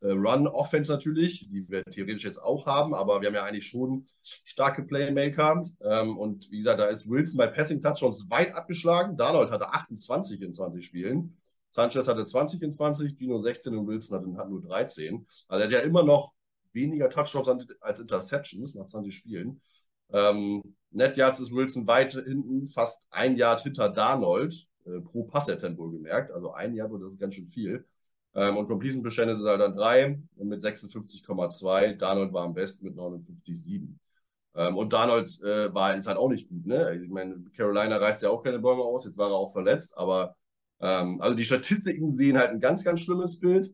[0.00, 4.06] äh, Run-Offense natürlich, die wir theoretisch jetzt auch haben, aber wir haben ja eigentlich schon
[4.22, 5.64] starke Playmaker.
[5.80, 9.16] Ähm, und wie gesagt, da ist Wilson bei Passing Touchdowns weit abgeschlagen.
[9.16, 11.37] Darnold hatte 28 in 20 Spielen.
[11.70, 15.26] Sanchez hatte 20 in 20, Gino 16 und Wilson hat, hat nur 13.
[15.48, 16.32] Also er hat ja immer noch
[16.72, 19.60] weniger Touchdowns als Interceptions nach 20 Spielen.
[20.10, 25.78] Ähm, Net Yards ist Wilson weit hinten, fast ein Yard hinter Darnold, äh, pro Pass-Attempt
[25.78, 26.30] wohlgemerkt.
[26.32, 27.86] Also ein Yard, das ist ganz schön viel.
[28.34, 31.96] Ähm, und Completion Percentage ist halt dann 3 mit 56,2.
[31.96, 33.98] Darnold war am besten mit 59,7.
[34.54, 36.66] Ähm, und Darnold äh, war, ist halt auch nicht gut.
[36.66, 37.00] Ne?
[37.02, 40.36] Ich meine, Carolina reißt ja auch keine Bäume aus, jetzt war er auch verletzt, aber
[40.80, 43.72] ähm, also die Statistiken sehen halt ein ganz, ganz schlimmes Bild.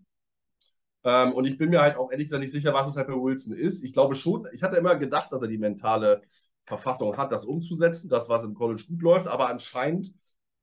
[1.04, 3.14] Ähm, und ich bin mir halt auch ehrlich gesagt nicht sicher, was es halt bei
[3.14, 3.84] Wilson ist.
[3.84, 6.22] Ich glaube schon, ich hatte immer gedacht, dass er die mentale
[6.66, 10.14] Verfassung hat, das umzusetzen, das, was im College gut läuft, aber anscheinend,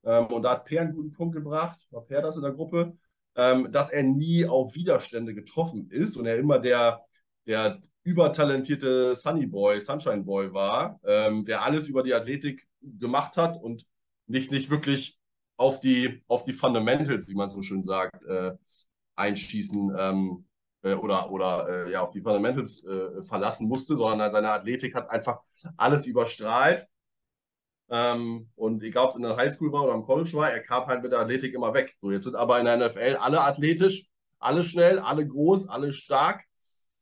[0.04, 2.96] ähm, und da hat Per einen guten Punkt gebracht, war Per das in der Gruppe,
[3.36, 7.02] ähm, dass er nie auf Widerstände getroffen ist und er immer der,
[7.46, 13.62] der übertalentierte Sunny Boy, Sunshine Boy war, ähm, der alles über die Athletik gemacht hat
[13.62, 13.86] und
[14.26, 15.20] nicht, nicht wirklich
[15.56, 18.52] auf die, auf die Fundamentals, wie man so schön sagt, äh,
[19.16, 20.44] einschießen ähm,
[20.82, 25.10] äh, oder, oder äh, ja, auf die Fundamentals äh, verlassen musste, sondern seine Athletik hat
[25.10, 25.40] einfach
[25.76, 26.86] alles überstrahlt.
[27.90, 30.86] Ähm, und egal, ob es in der Highschool war oder im College war, er kam
[30.86, 31.96] halt mit der Athletik immer weg.
[32.00, 36.42] So, jetzt sind aber in der NFL alle athletisch, alle schnell, alle groß, alle stark.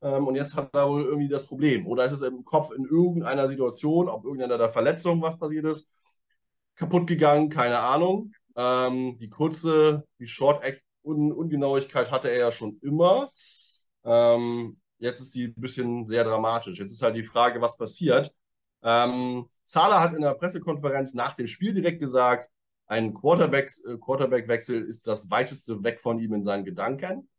[0.03, 1.87] Ähm, und jetzt hat er wohl irgendwie das Problem.
[1.87, 5.93] Oder ist es im Kopf in irgendeiner Situation, ob irgendeiner der Verletzung was passiert ist,
[6.75, 8.33] kaputt gegangen, keine Ahnung.
[8.61, 13.31] Ähm, die kurze, die Short-Ungenauigkeit hatte er ja schon immer.
[14.05, 16.79] Ähm, jetzt ist sie ein bisschen sehr dramatisch.
[16.79, 18.35] Jetzt ist halt die Frage, was passiert.
[18.83, 22.51] Ähm, Zahler hat in der Pressekonferenz nach dem Spiel direkt gesagt,
[22.87, 27.31] ein Quarterback-Wechsel Quarterback ist das weiteste weg von ihm in seinen Gedanken.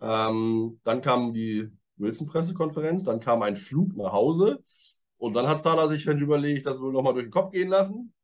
[0.00, 4.64] Ähm, dann kam die Wilson-Pressekonferenz, dann kam ein Flug nach Hause
[5.18, 8.14] und dann hat Zahler sich dann überlegt, das wohl nochmal durch den Kopf gehen lassen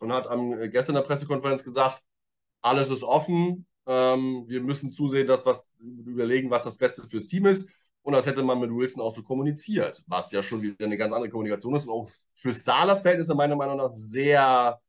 [0.00, 2.02] und hat am, äh, gestern in der Pressekonferenz gesagt,
[2.62, 7.46] alles ist offen, ähm, wir müssen zusehen, dass was überlegen, was das Beste fürs Team
[7.46, 7.70] ist.
[8.02, 11.12] Und das hätte man mit Wilson auch so kommuniziert, was ja schon wieder eine ganz
[11.12, 14.80] andere Kommunikation ist und auch für Salas Verhältnisse meiner Meinung nach sehr,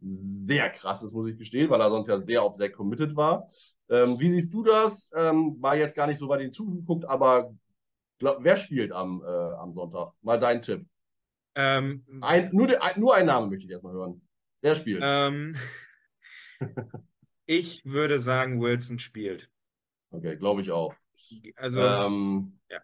[0.00, 3.48] sehr krass ist, muss ich gestehen, weil er sonst ja sehr auf sehr committed war.
[3.88, 5.10] Ähm, wie siehst du das?
[5.14, 7.54] Ähm, war jetzt gar nicht so weit hinzugeguckt, aber
[8.18, 10.12] glaub, wer spielt am, äh, am Sonntag?
[10.22, 10.86] Mal dein Tipp.
[11.56, 14.20] Ähm, ein, nur, nur einen Namen möchte ich erstmal hören.
[14.60, 15.00] Wer spielt?
[15.02, 15.56] Ähm,
[17.46, 19.50] ich würde sagen, Wilson spielt.
[20.10, 20.94] Okay, glaube ich auch.
[21.56, 22.78] Also, ähm, ja.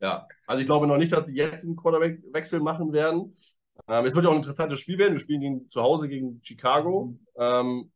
[0.00, 0.28] ja.
[0.46, 3.34] Also ich glaube noch nicht, dass sie jetzt einen Quarterback-Wechsel machen werden.
[3.88, 5.14] Ähm, es wird ja auch ein interessantes Spiel werden.
[5.14, 7.18] Wir spielen gegen, zu Hause gegen Chicago.
[7.36, 7.90] Ähm,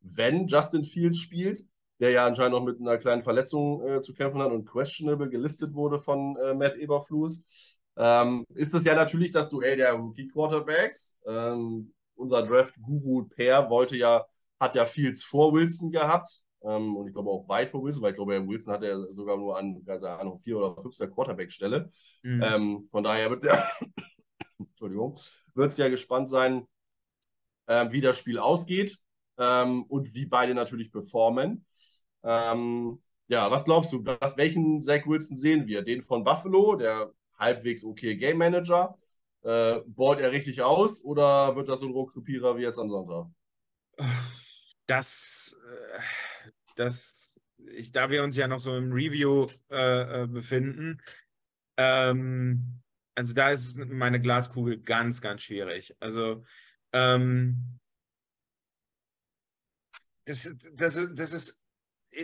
[0.00, 1.64] wenn Justin Fields spielt,
[2.00, 5.74] der ja anscheinend noch mit einer kleinen Verletzung äh, zu kämpfen hat und questionable gelistet
[5.74, 11.20] wurde von äh, Matt Eberflus, ähm, ist es ja natürlich das Duell der Rookie-Quarterbacks.
[11.26, 14.24] Ähm, unser Draft-Guru Per wollte ja,
[14.58, 16.42] hat ja Fields vor Wilson gehabt.
[16.62, 18.98] Ähm, und ich glaube auch weit vor Wilson, weil ich glaube, Herr Wilson hat ja
[19.12, 21.90] sogar nur an, also an vier oder fünfter Quarterback-Stelle.
[22.22, 22.42] Mhm.
[22.42, 23.62] Ähm, von daher wird ja,
[24.58, 25.18] Entschuldigung,
[25.54, 26.66] wird es ja gespannt sein,
[27.66, 28.98] äh, wie das Spiel ausgeht
[29.38, 31.66] ähm, und wie beide natürlich performen.
[32.22, 35.82] Ähm, ja, was glaubst du, was, welchen Zach Wilson sehen wir?
[35.82, 37.12] Den von Buffalo, der
[37.44, 38.98] halbwegs okay Game Manager?
[39.42, 43.26] Äh, bohrt er richtig aus oder wird das so ein Rohrkrepierer wie jetzt am Sonntag?
[44.86, 46.00] Das, äh,
[46.76, 47.38] das,
[47.72, 51.00] ich, da wir uns ja noch so im Review äh, äh, befinden,
[51.76, 52.80] ähm,
[53.14, 55.94] also da ist meine Glaskugel ganz, ganz schwierig.
[56.00, 56.44] Also
[56.92, 57.78] ähm,
[60.24, 61.62] das, das, das, ist,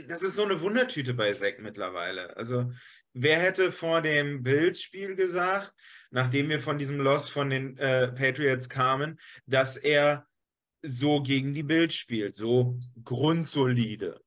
[0.08, 2.36] das ist so eine Wundertüte bei Zack mittlerweile.
[2.36, 2.72] Also,
[3.12, 5.72] wer hätte vor dem Bills-Spiel gesagt,
[6.10, 10.26] nachdem wir von diesem Loss von den äh, Patriots kamen, dass er
[10.82, 14.20] so gegen die Bills spielt, so grundsolide.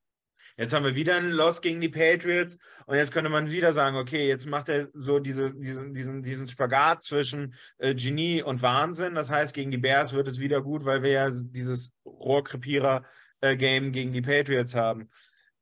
[0.56, 3.98] Jetzt haben wir wieder einen Loss gegen die Patriots und jetzt könnte man wieder sagen,
[3.98, 9.16] okay, jetzt macht er so diese, diesen, diesen, diesen Spagat zwischen äh, Genie und Wahnsinn.
[9.16, 13.04] Das heißt, gegen die Bears wird es wieder gut, weil wir ja dieses Rohrkrepierer
[13.42, 15.10] äh, gegen die Patriots haben.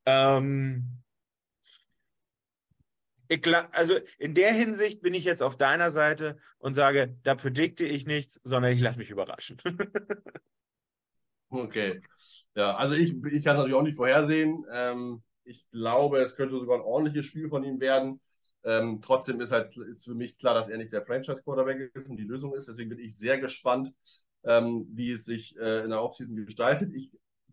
[0.06, 1.01] Ähm,
[3.32, 7.86] ich, also in der Hinsicht bin ich jetzt auf deiner Seite und sage, da predikte
[7.86, 9.58] ich nichts, sondern ich lasse mich überraschen.
[11.50, 12.02] okay.
[12.56, 14.66] Ja, also ich, ich kann es natürlich auch nicht vorhersehen.
[14.70, 18.20] Ähm, ich glaube, es könnte sogar ein ordentliches Spiel von ihm werden.
[18.64, 22.18] Ähm, trotzdem ist halt ist für mich klar, dass er nicht der Franchise-Quarterback ist und
[22.18, 22.68] die Lösung ist.
[22.68, 23.94] Deswegen bin ich sehr gespannt,
[24.44, 26.92] ähm, wie es sich äh, in der Offseason gestaltet.
[26.94, 27.12] Ich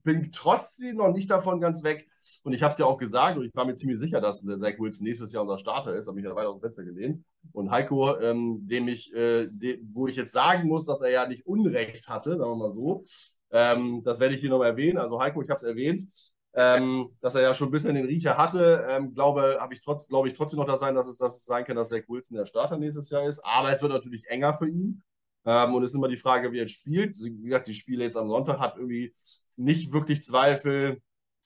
[0.08, 2.08] bin trotzdem noch nicht davon ganz weg.
[2.42, 4.78] Und ich habe es ja auch gesagt und ich war mir ziemlich sicher, dass Zach
[4.78, 6.06] Wilson nächstes Jahr unser Starter ist.
[6.06, 7.24] Habe mich ja weiter aus dem Fenster gelehnt.
[7.52, 11.28] Und Heiko, ähm, dem ich, äh, de, wo ich jetzt sagen muss, dass er ja
[11.28, 13.04] nicht Unrecht hatte, sagen wir mal so,
[13.50, 14.96] ähm, das werde ich hier noch mal erwähnen.
[14.96, 16.08] Also Heiko, ich habe es erwähnt,
[16.54, 18.86] ähm, dass er ja schon ein bisschen den Riecher hatte.
[18.88, 21.76] Ähm, glaube, ich trotz, glaube ich trotzdem noch das sein, dass es, dass sein kann,
[21.76, 23.44] dass Zach Wilson der Starter nächstes Jahr ist.
[23.44, 25.02] Aber es wird natürlich enger für ihn.
[25.48, 27.16] Ähm, und es ist immer die Frage, wie er spielt.
[27.22, 29.14] Wie gesagt, die Spiele jetzt am Sonntag hat irgendwie
[29.56, 31.00] nicht wirklich Zweifel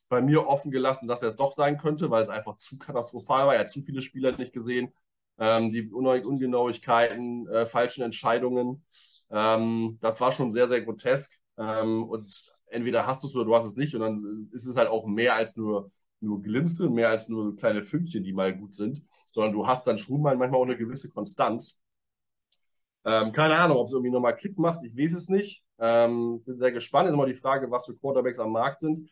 [0.08, 3.46] bei mir offen gelassen, dass er es doch sein könnte, weil es einfach zu katastrophal
[3.46, 3.54] war.
[3.54, 4.92] Er hat zu viele Spieler nicht gesehen.
[5.38, 8.84] Ähm, die Ungenauigkeiten, äh, falschen Entscheidungen.
[9.30, 11.38] Ähm, das war schon sehr, sehr grotesk.
[11.56, 12.26] Ähm, und
[12.66, 13.94] entweder hast du es oder du hast es nicht.
[13.94, 17.84] Und dann ist es halt auch mehr als nur, nur Glimpse, mehr als nur kleine
[17.84, 21.10] Fünkchen, die mal gut sind, sondern du hast dann schon mal manchmal auch eine gewisse
[21.10, 21.81] Konstanz.
[23.04, 25.64] Ähm, keine Ahnung, ob es irgendwie nochmal Klick macht, ich weiß es nicht.
[25.78, 27.08] Ähm, bin sehr gespannt.
[27.08, 29.10] Ist immer die Frage, was für Quarterbacks am Markt sind.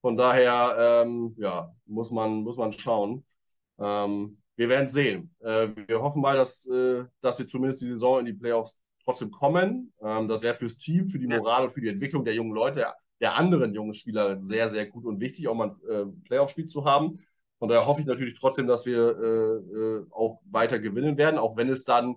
[0.00, 3.24] Von daher, ähm, ja, muss man, muss man schauen.
[3.78, 5.34] Ähm, wir werden sehen.
[5.40, 9.30] Äh, wir hoffen mal, dass, äh, dass wir zumindest die Saison in die Playoffs trotzdem
[9.30, 9.92] kommen.
[10.02, 12.86] Ähm, das wäre fürs Team, für die Moral und für die Entwicklung der jungen Leute,
[13.20, 16.84] der anderen jungen Spieler sehr, sehr gut und wichtig, auch mal ein äh, Playoff-Spiel zu
[16.84, 17.18] haben.
[17.58, 21.56] Von daher hoffe ich natürlich trotzdem, dass wir äh, äh, auch weiter gewinnen werden, auch
[21.56, 22.16] wenn es dann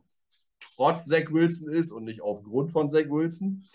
[0.80, 3.66] trotz Zach Wilson ist und nicht aufgrund von Zach Wilson.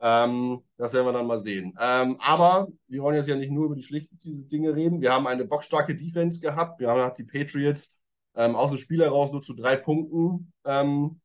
[0.00, 1.72] Ähm, das werden wir dann mal sehen.
[1.80, 5.00] Ähm, aber wir wollen jetzt ja nicht nur über die schlichten Dinge reden.
[5.00, 6.80] Wir haben eine bockstarke Defense gehabt.
[6.80, 8.00] Wir haben die Patriots
[8.34, 11.20] ähm, aus dem Spiel heraus nur zu drei Punkten ähm,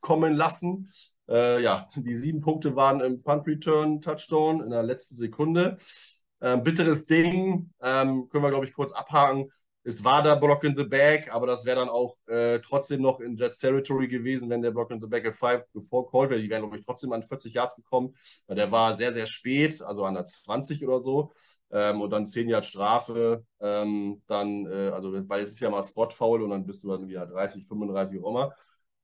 [0.00, 0.90] kommen lassen.
[1.28, 5.78] Äh, ja, die sieben Punkte waren im Punt Return Touchdown in der letzten Sekunde.
[6.40, 9.50] Ähm, bitteres Ding, ähm, können wir, glaube ich, kurz abhaken.
[9.86, 13.20] Es war da Block in the Back, aber das wäre dann auch äh, trotzdem noch
[13.20, 16.40] in Jets Territory gewesen, wenn der Block in the Back at 5 bevor wäre.
[16.40, 18.14] Die wären, glaube ich, trotzdem an 40 Yards gekommen,
[18.46, 21.32] weil der war sehr, sehr spät, also an der 20 oder so.
[21.70, 23.44] Ähm, und dann 10 Yards Strafe.
[23.60, 27.06] Ähm, dann, äh, also, weil es ist ja mal Spot-Foul und dann bist du dann
[27.06, 28.54] wieder 30, 35 auch immer.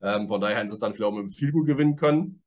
[0.02, 2.42] Ähm, von daher hätten sie es dann vielleicht auch mit dem Field gewinnen können.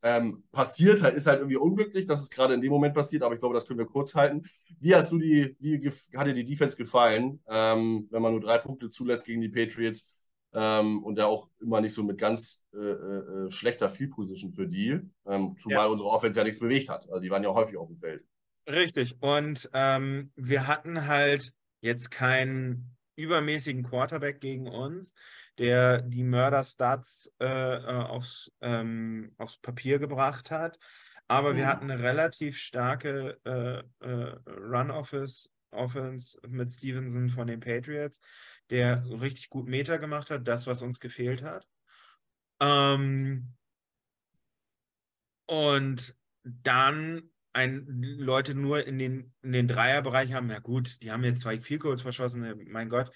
[0.00, 3.34] Ähm, passiert halt, ist halt irgendwie unglücklich, dass es gerade in dem Moment passiert, aber
[3.34, 4.44] ich glaube, das können wir kurz halten.
[4.78, 8.58] Wie hast du die, wie hat dir die Defense gefallen, ähm, wenn man nur drei
[8.58, 10.12] Punkte zulässt gegen die Patriots
[10.52, 14.66] ähm, und ja auch immer nicht so mit ganz äh, äh, schlechter Field Position für
[14.66, 15.86] die, ähm, zumal ja.
[15.86, 17.08] unsere Offense ja nichts bewegt hat.
[17.08, 18.22] Also die waren ja häufig auf dem Feld.
[18.68, 19.16] Richtig.
[19.20, 25.14] Und ähm, wir hatten halt jetzt keinen übermäßigen Quarterback gegen uns
[25.58, 30.78] der die Mörder-Stats äh, äh, aufs, ähm, aufs Papier gebracht hat.
[31.26, 31.68] Aber wir mhm.
[31.68, 38.20] hatten eine relativ starke äh, äh, Run-Office Offense mit Stevenson von den Patriots,
[38.70, 41.68] der richtig gut Meter gemacht hat, das, was uns gefehlt hat.
[42.60, 43.54] Ähm,
[45.46, 51.24] und dann ein, Leute nur in den, in den Dreierbereich haben, ja gut, die haben
[51.24, 53.10] jetzt zwei Vielcodes verschossen, mein Gott,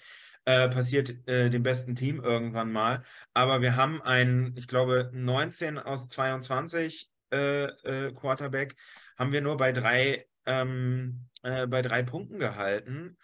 [0.45, 3.03] äh, passiert äh, dem besten Team irgendwann mal.
[3.33, 8.75] Aber wir haben einen, ich glaube, 19 aus 22 äh, äh, Quarterback
[9.17, 13.17] haben wir nur bei drei, ähm, äh, bei drei Punkten gehalten.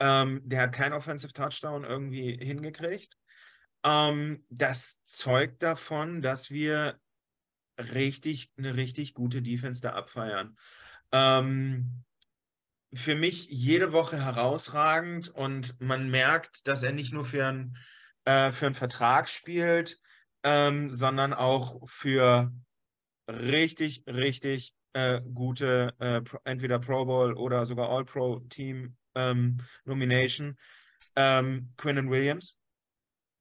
[0.00, 3.16] Ähm, der hat keinen Offensive Touchdown irgendwie hingekriegt.
[3.84, 6.98] Ähm, das zeugt davon, dass wir
[7.78, 10.56] richtig eine richtig gute Defense da abfeiern.
[11.12, 12.04] Ähm,
[12.94, 17.76] für mich jede Woche herausragend und man merkt, dass er nicht nur für, ein,
[18.24, 19.98] äh, für einen Vertrag spielt,
[20.42, 22.52] ähm, sondern auch für
[23.28, 30.56] richtig, richtig äh, gute, äh, entweder Pro Bowl oder sogar All-Pro Team ähm, Nomination.
[31.16, 32.56] Ähm, Quinnen Williams.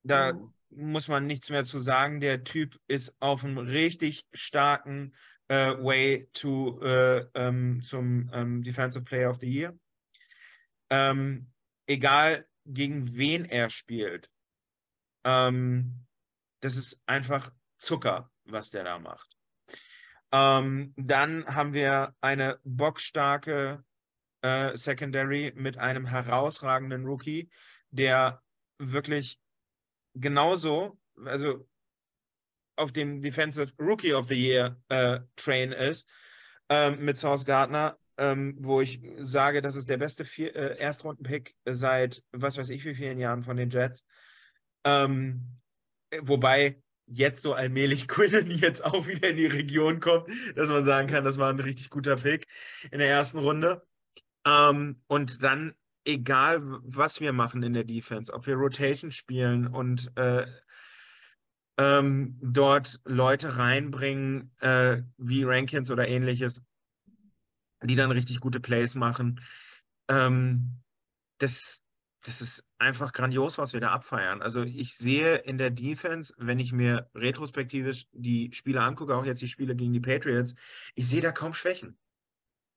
[0.03, 0.51] Da oh.
[0.69, 2.19] muss man nichts mehr zu sagen.
[2.19, 5.13] Der Typ ist auf einem richtig starken
[5.49, 9.73] uh, way to um, zum um, Defensive Player of the Year.
[10.89, 11.47] Ähm,
[11.87, 14.29] egal gegen wen er spielt.
[15.23, 16.05] Ähm,
[16.61, 19.37] das ist einfach Zucker, was der da macht.
[20.31, 23.83] Ähm, dann haben wir eine bockstarke
[24.41, 27.49] äh, Secondary mit einem herausragenden Rookie,
[27.91, 28.41] der
[28.77, 29.39] wirklich
[30.15, 31.67] genauso, also
[32.75, 36.07] auf dem Defensive Rookie of the Year äh, Train ist,
[36.69, 41.55] ähm, mit Source Gardner, ähm, wo ich sage, das ist der beste Vier äh, Erstrunden-Pick
[41.65, 44.05] seit was weiß ich wie vielen Jahren von den Jets.
[44.83, 45.59] Ähm,
[46.21, 51.07] wobei jetzt so allmählich Quinnen jetzt auch wieder in die Region kommt, dass man sagen
[51.07, 52.47] kann, das war ein richtig guter Pick
[52.91, 53.85] in der ersten Runde.
[54.45, 55.73] Ähm, und dann,
[56.05, 60.45] egal was wir machen in der Defense, ob wir Rotation spielen und äh,
[61.77, 66.63] ähm, dort Leute reinbringen, äh, wie Rankins oder ähnliches,
[67.81, 69.41] die dann richtig gute Plays machen.
[70.07, 70.81] Ähm,
[71.39, 71.81] das,
[72.23, 74.41] das ist einfach grandios, was wir da abfeiern.
[74.41, 79.41] Also ich sehe in der Defense, wenn ich mir retrospektivisch die Spiele angucke, auch jetzt
[79.41, 80.55] die Spiele gegen die Patriots,
[80.95, 81.97] ich sehe da kaum Schwächen.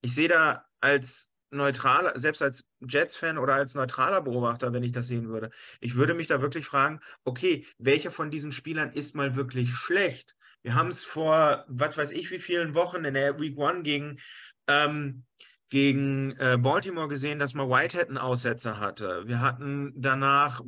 [0.00, 5.09] Ich sehe da als neutraler, selbst als Jets-Fan oder als neutraler Beobachter, wenn ich das
[5.09, 5.50] sehen würde,
[5.80, 10.36] ich würde mich da wirklich fragen, okay, welcher von diesen Spielern ist mal wirklich schlecht?
[10.62, 14.18] Wir haben es vor, was weiß ich, wie vielen Wochen in der Week One gegen,
[14.66, 15.24] ähm,
[15.68, 19.26] gegen äh, Baltimore gesehen, dass man Whitehead einen Aussetzer hatte.
[19.26, 20.61] Wir hatten danach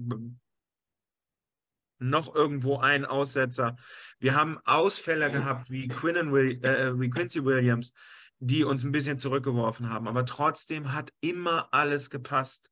[1.99, 3.77] noch irgendwo einen Aussetzer.
[4.19, 7.93] Wir haben Ausfälle gehabt wie, Quinn Will äh, wie Quincy Williams
[8.41, 10.09] die uns ein bisschen zurückgeworfen haben.
[10.09, 12.71] Aber trotzdem hat immer alles gepasst.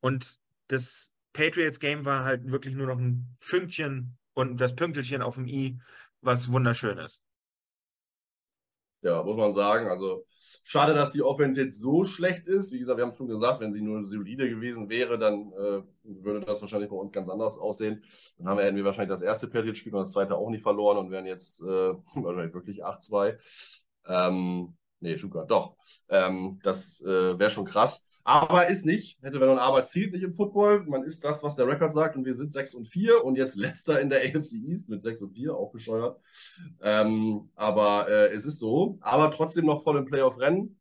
[0.00, 0.38] Und
[0.68, 5.78] das Patriots-Game war halt wirklich nur noch ein Fünkchen und das Pünkelchen auf dem i,
[6.20, 7.22] was wunderschön ist.
[9.02, 9.88] Ja, muss man sagen.
[9.88, 10.24] Also
[10.64, 12.72] schade, dass die Offense jetzt so schlecht ist.
[12.72, 15.82] Wie gesagt, wir haben es schon gesagt, wenn sie nur solide gewesen wäre, dann äh,
[16.04, 18.02] würde das wahrscheinlich bei uns ganz anders aussehen.
[18.38, 20.96] Dann haben wir, hätten wir wahrscheinlich das erste Patriots-Spiel und das zweite auch nicht verloren
[20.96, 21.64] und wären jetzt äh,
[22.14, 23.36] wirklich 8-2.
[24.06, 24.74] Ähm,
[25.04, 25.76] Nee, Schuka, doch.
[26.08, 28.06] Ähm, das äh, wäre schon krass.
[28.24, 29.18] Aber ist nicht.
[29.20, 30.84] Hätte wenn man aber zielt nicht im Football.
[30.86, 32.16] Man ist das, was der Rekord sagt.
[32.16, 35.20] Und wir sind 6 und 4 und jetzt letzter in der AFC East mit 6
[35.20, 36.18] und 4, auch bescheuert.
[36.80, 38.96] Ähm, aber äh, es ist so.
[39.02, 40.80] Aber trotzdem noch voll im Playoff-Rennen.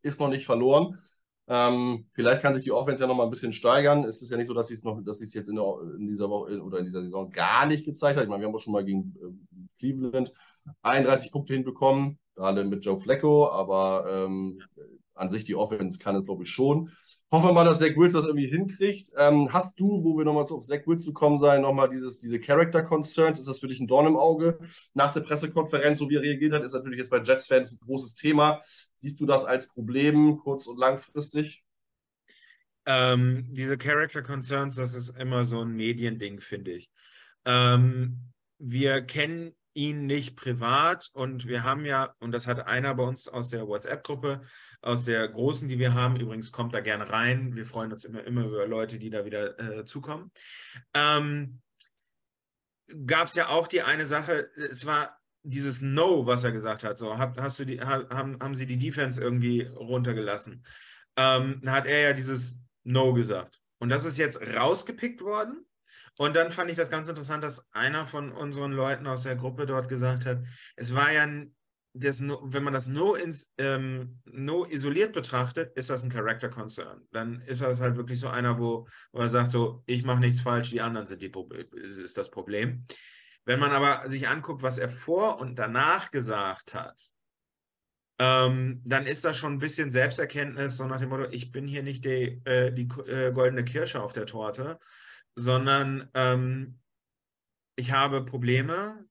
[0.00, 0.98] Ist noch nicht verloren.
[1.46, 4.04] Ähm, vielleicht kann sich die Offense ja noch mal ein bisschen steigern.
[4.04, 5.66] Es ist ja nicht so, dass sie es jetzt in, der,
[5.98, 8.24] in, dieser Woche oder in dieser Saison gar nicht gezeigt hat.
[8.24, 10.32] Ich meine, wir haben auch schon mal gegen äh, Cleveland
[10.80, 14.62] 31 Punkte hinbekommen, gerade mit Joe Flacco, aber ähm,
[15.14, 16.90] an sich die Offense kann es, glaube ich, schon.
[17.30, 19.12] Hoffen wir mal, dass Zach Wills das irgendwie hinkriegt.
[19.16, 22.40] Ähm, hast du, wo wir nochmal auf Zach Wills zu kommen sein, nochmal dieses, diese
[22.40, 23.38] Character Concerns?
[23.38, 24.58] Ist das für dich ein Dorn im Auge?
[24.94, 28.14] Nach der Pressekonferenz, so wie er reagiert hat, ist natürlich jetzt bei Jets-Fans ein großes
[28.14, 28.62] Thema.
[28.94, 31.62] Siehst du das als Problem kurz- und langfristig?
[32.86, 36.90] Ähm, diese Character Concerns, das ist immer so ein Mediending, finde ich.
[37.44, 41.10] Ähm, wir kennen ihn nicht privat.
[41.12, 44.42] Und wir haben ja, und das hat einer bei uns aus der WhatsApp-Gruppe,
[44.80, 48.24] aus der großen, die wir haben, übrigens kommt da gerne rein, wir freuen uns immer,
[48.24, 50.30] immer über Leute, die da wieder äh, zukommen,
[50.94, 51.60] ähm,
[53.06, 56.98] gab es ja auch die eine Sache, es war dieses No, was er gesagt hat,
[56.98, 60.64] so, hab, hast du die, haben, haben sie die Defense irgendwie runtergelassen.
[61.16, 63.60] Ähm, hat er ja dieses No gesagt.
[63.78, 65.64] Und das ist jetzt rausgepickt worden
[66.18, 69.66] und dann fand ich das ganz interessant, dass einer von unseren Leuten aus der Gruppe
[69.66, 70.42] dort gesagt hat,
[70.76, 71.26] es war ja,
[71.92, 77.02] das, wenn man das no, ins, ähm, no isoliert betrachtet, ist das ein Character Concern.
[77.10, 80.40] Dann ist das halt wirklich so einer, wo, wo er sagt, so, ich mache nichts
[80.40, 81.32] falsch, die anderen sind die,
[81.72, 82.86] ist das Problem.
[83.44, 87.10] Wenn man aber sich anguckt, was er vor und danach gesagt hat,
[88.20, 91.82] ähm, dann ist das schon ein bisschen Selbsterkenntnis, so nach dem Motto, ich bin hier
[91.82, 94.78] nicht die, äh, die äh, goldene Kirsche auf der Torte,
[95.34, 96.80] sondern ähm,
[97.76, 99.06] ich habe Probleme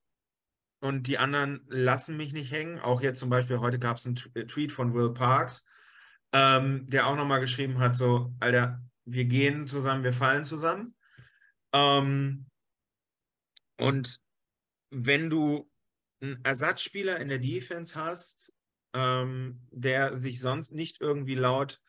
[0.82, 2.80] und die anderen lassen mich nicht hängen.
[2.80, 5.66] Auch jetzt zum Beispiel, heute gab es einen äh, Tweet von Will Parks,
[6.32, 10.96] ähm, der auch nochmal geschrieben hat, so, Alter, wir gehen zusammen, wir fallen zusammen.
[11.74, 12.46] Ähm,
[13.78, 14.20] und
[14.92, 15.70] wenn du
[16.22, 18.54] einen Ersatzspieler in der Defense hast,
[18.94, 21.82] ähm, der sich sonst nicht irgendwie laut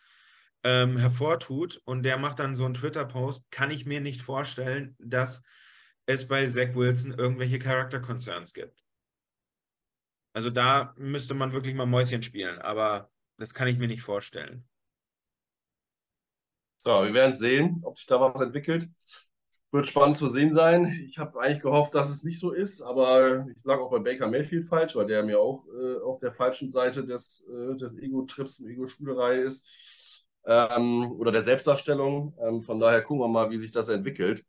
[0.65, 5.43] ähm, hervortut und der macht dann so einen Twitter-Post, kann ich mir nicht vorstellen, dass
[6.07, 8.85] es bei Zach Wilson irgendwelche Character Concerns gibt.
[10.33, 14.69] Also da müsste man wirklich mal Mäuschen spielen, aber das kann ich mir nicht vorstellen.
[16.85, 18.89] So, wir werden sehen, ob sich da was entwickelt.
[19.73, 21.07] Wird spannend zu sehen sein.
[21.09, 24.27] Ich habe eigentlich gehofft, dass es nicht so ist, aber ich lag auch bei Baker
[24.27, 28.61] Mayfield falsch, weil der mir auch äh, auf der falschen Seite des, äh, des Ego-Trips
[28.61, 29.69] und Ego-Schulerei ist
[30.47, 32.35] ähm, oder der Selbstdarstellung.
[32.41, 34.45] Ähm, von daher gucken wir mal, wie sich das entwickelt.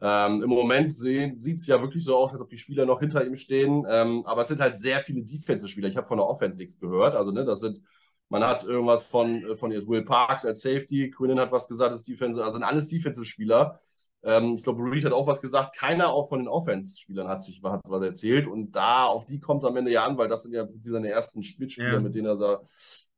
[0.00, 3.24] Ähm, Im Moment sieht es ja wirklich so aus, als ob die Spieler noch hinter
[3.24, 3.86] ihm stehen.
[3.88, 5.88] Ähm, aber es sind halt sehr viele Defensive-Spieler.
[5.88, 7.14] Ich habe von der Offense nichts gehört.
[7.14, 7.82] Also, ne, das sind,
[8.28, 12.02] man hat irgendwas von, äh, von Will Parks als Safety, Quinnen hat was gesagt, das
[12.02, 13.80] Defensive, also sind alles Defensive-Spieler.
[14.24, 15.76] Ähm, ich glaube, Reed hat auch was gesagt.
[15.76, 18.48] Keiner auch von den Offense-Spielern hat sich hat was erzählt.
[18.48, 21.10] Und da, auf die kommt es am Ende ja an, weil das sind ja seine
[21.10, 22.00] ersten Mitspieler, ja.
[22.00, 22.36] mit denen er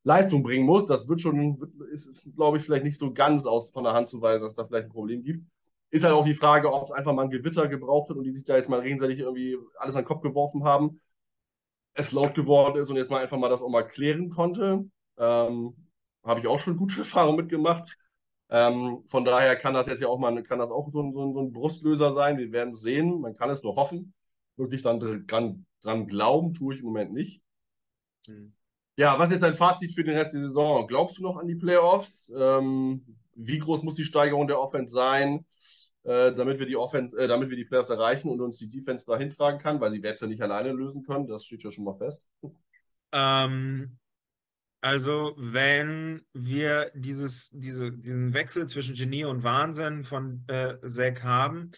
[0.04, 0.86] Leistung bringen muss.
[0.86, 1.58] Das wird schon,
[1.92, 4.66] ist, glaube ich, vielleicht nicht so ganz aus von der Hand zu weisen, dass da
[4.66, 5.46] vielleicht ein Problem gibt.
[5.90, 8.34] Ist halt auch die Frage, ob es einfach mal ein Gewitter gebraucht hat und die
[8.34, 11.00] sich da jetzt mal gegenseitig irgendwie alles an den Kopf geworfen haben.
[11.94, 14.84] Es laut geworden ist und jetzt mal einfach mal das auch mal klären konnte.
[15.16, 15.74] Ähm,
[16.24, 17.96] Habe ich auch schon gute Erfahrungen mitgemacht.
[18.50, 21.32] Ähm, von daher kann das jetzt ja auch mal, kann das auch so ein, so
[21.32, 22.38] so ein Brustlöser sein.
[22.38, 23.20] Wir werden es sehen.
[23.20, 24.12] Man kann es nur hoffen.
[24.56, 27.40] Wirklich dann dran, dran glauben, tue ich im Moment nicht.
[28.26, 28.52] Hm.
[28.96, 30.86] Ja, was ist dein Fazit für den Rest der Saison?
[30.86, 32.32] Glaubst du noch an die Playoffs?
[32.36, 35.44] Ähm, wie groß muss die Steigerung der Offense sein,
[36.04, 39.04] äh, damit wir die Offense, äh, damit wir die Playoffs erreichen und uns die Defense
[39.04, 39.80] dahin tragen kann?
[39.80, 42.28] Weil sie wird es ja nicht alleine lösen können, das steht ja schon mal fest.
[43.10, 43.98] Ähm,
[44.80, 51.72] also, wenn wir dieses, diese, diesen Wechsel zwischen Genie und Wahnsinn von äh, Zack haben,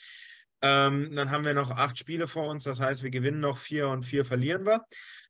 [0.63, 2.65] ähm, dann haben wir noch acht Spiele vor uns.
[2.65, 4.85] Das heißt, wir gewinnen noch vier und vier verlieren wir.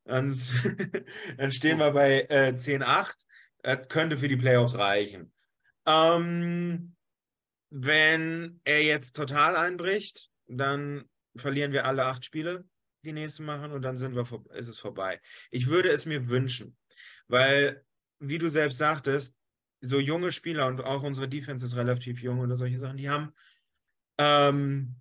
[0.04, 0.34] Dann,
[1.36, 3.14] dann stehen wir bei äh, 10-8.
[3.62, 5.32] Das könnte für die Playoffs reichen.
[5.86, 6.94] Ähm,
[7.70, 11.04] wenn er jetzt total einbricht, dann
[11.36, 12.64] verlieren wir alle acht Spiele,
[13.04, 15.20] die nächsten machen, und dann sind wir, ist es vorbei.
[15.50, 16.76] Ich würde es mir wünschen,
[17.28, 17.84] weil,
[18.18, 19.36] wie du selbst sagtest,
[19.80, 23.32] so junge Spieler und auch unsere Defense ist relativ jung oder solche Sachen, die haben
[24.18, 24.96] ähm,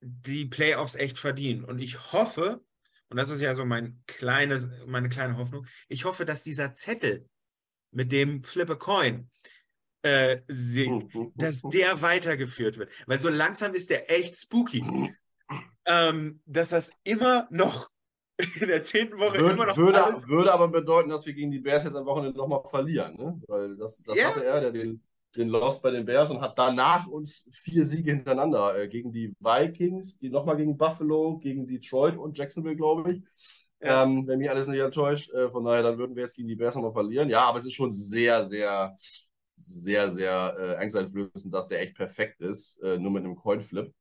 [0.00, 1.66] die Playoffs echt verdient.
[1.66, 2.62] Und ich hoffe,
[3.08, 7.28] und das ist ja so mein kleines, meine kleine Hoffnung, ich hoffe, dass dieser Zettel
[7.90, 9.30] mit dem Flip a Coin
[10.02, 12.90] äh, singt, dass der weitergeführt wird.
[13.06, 15.14] Weil so langsam ist der echt spooky.
[15.86, 17.90] Ähm, dass das immer noch
[18.60, 21.58] in der zehnten Woche Würde, immer noch würde, würde aber bedeuten, dass wir gegen die
[21.58, 23.16] Bears jetzt am Wochenende nochmal verlieren.
[23.16, 23.40] Ne?
[23.48, 24.28] Weil das, das ja.
[24.28, 25.02] hatte er, der den,
[25.36, 29.34] den Lost bei den Bears und hat danach uns vier Siege hintereinander äh, gegen die
[29.40, 33.22] Vikings, die nochmal gegen Buffalo, gegen Detroit und Jacksonville, glaube ich.
[33.80, 35.32] Ähm, wenn mich alles nicht enttäuscht.
[35.32, 37.28] Äh, von daher, dann würden wir jetzt gegen die Bears nochmal verlieren.
[37.28, 38.96] Ja, aber es ist schon sehr, sehr,
[39.56, 43.92] sehr, sehr äh, angsteinflößend, dass der echt perfekt ist, äh, nur mit einem Coinflip.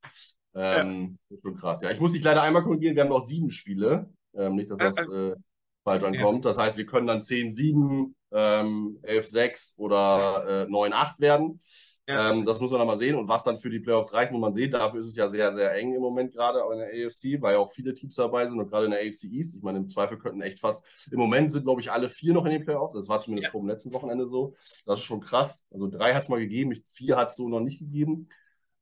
[0.56, 1.38] Ähm, ja.
[1.44, 1.82] Schon krass.
[1.82, 2.96] Ja, ich muss dich leider einmal korrigieren.
[2.96, 4.10] Wir haben noch sieben Spiele.
[4.34, 5.36] Ähm, nicht, dass das äh,
[5.84, 6.46] falsch ankommt.
[6.46, 6.50] Ja.
[6.50, 11.60] Das heißt, wir können dann 10-7, ähm, 11-6 oder äh, 9-8 werden.
[12.08, 12.32] Ja.
[12.32, 13.16] Ähm, das muss man dann mal sehen.
[13.16, 14.72] Und was dann für die Playoffs reicht, muss man sehen.
[14.72, 17.60] Dafür ist es ja sehr, sehr eng im Moment gerade in der AFC, weil ja
[17.60, 19.58] auch viele Teams dabei sind und gerade in der AFC East.
[19.58, 20.86] Ich meine, im Zweifel könnten echt fast.
[21.12, 22.94] Im Moment sind, glaube ich, alle vier noch in den Playoffs.
[22.94, 23.52] Das war zumindest ja.
[23.52, 24.56] vor dem letzten Wochenende so.
[24.86, 25.68] Das ist schon krass.
[25.70, 28.30] Also drei hat es mal gegeben, vier hat es so noch nicht gegeben.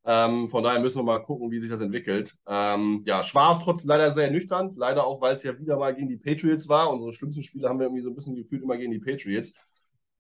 [0.08, 2.36] Ähm, von daher müssen wir mal gucken, wie sich das entwickelt.
[2.48, 4.74] Ähm, ja, Schwab trotzdem leider sehr nüchtern.
[4.76, 6.92] Leider auch, weil es ja wieder mal gegen die Patriots war.
[6.92, 9.56] Unsere schlimmsten Spiele haben wir irgendwie so ein bisschen gefühlt immer gegen die Patriots.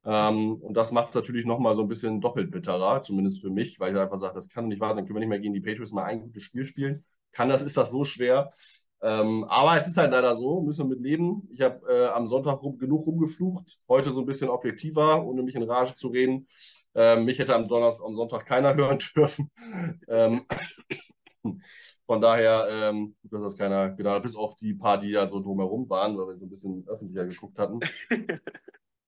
[0.03, 3.79] Ähm, und das macht es natürlich nochmal so ein bisschen doppelt bitterer, zumindest für mich,
[3.79, 5.61] weil ich einfach sage, das kann nicht wahr sein, können wir nicht mehr gegen die
[5.61, 7.03] Patriots mal ein gutes Spiel spielen.
[7.31, 8.51] Kann das, ist das so schwer?
[9.01, 11.47] Ähm, aber es ist halt leider so, müssen wir mit leben.
[11.51, 15.55] Ich habe äh, am Sonntag rum, genug rumgeflucht, heute so ein bisschen objektiver, ohne mich
[15.55, 16.47] in Rage zu reden.
[16.95, 19.51] Ähm, mich hätte am, Donnerstag, am Sonntag keiner hören dürfen.
[20.07, 20.45] Ähm,
[22.05, 25.39] von daher, ähm, dass das keiner gedacht hat, bis auf die paar, die ja so
[25.39, 27.79] drumherum waren, weil wir so ein bisschen öffentlicher geguckt hatten.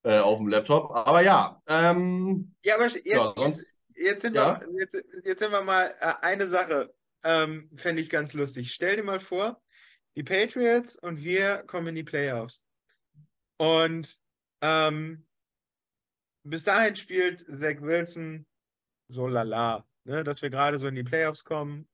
[0.03, 0.91] äh, auf dem Laptop.
[0.91, 1.61] Aber ja.
[1.67, 4.59] Ähm, ja, aber jetzt, ja, sonst, jetzt, sind ja?
[4.59, 8.73] wir, jetzt, jetzt sind wir mal äh, eine Sache, ähm, fände ich ganz lustig.
[8.73, 9.61] Stell dir mal vor,
[10.15, 12.61] die Patriots und wir kommen in die Playoffs.
[13.57, 14.17] Und
[14.61, 15.26] ähm,
[16.49, 18.45] bis dahin spielt Zach Wilson
[19.09, 21.87] so lala, ne, dass wir gerade so in die Playoffs kommen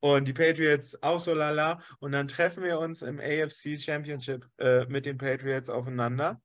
[0.00, 1.82] und die Patriots auch so lala.
[1.98, 6.40] Und dann treffen wir uns im AFC Championship äh, mit den Patriots aufeinander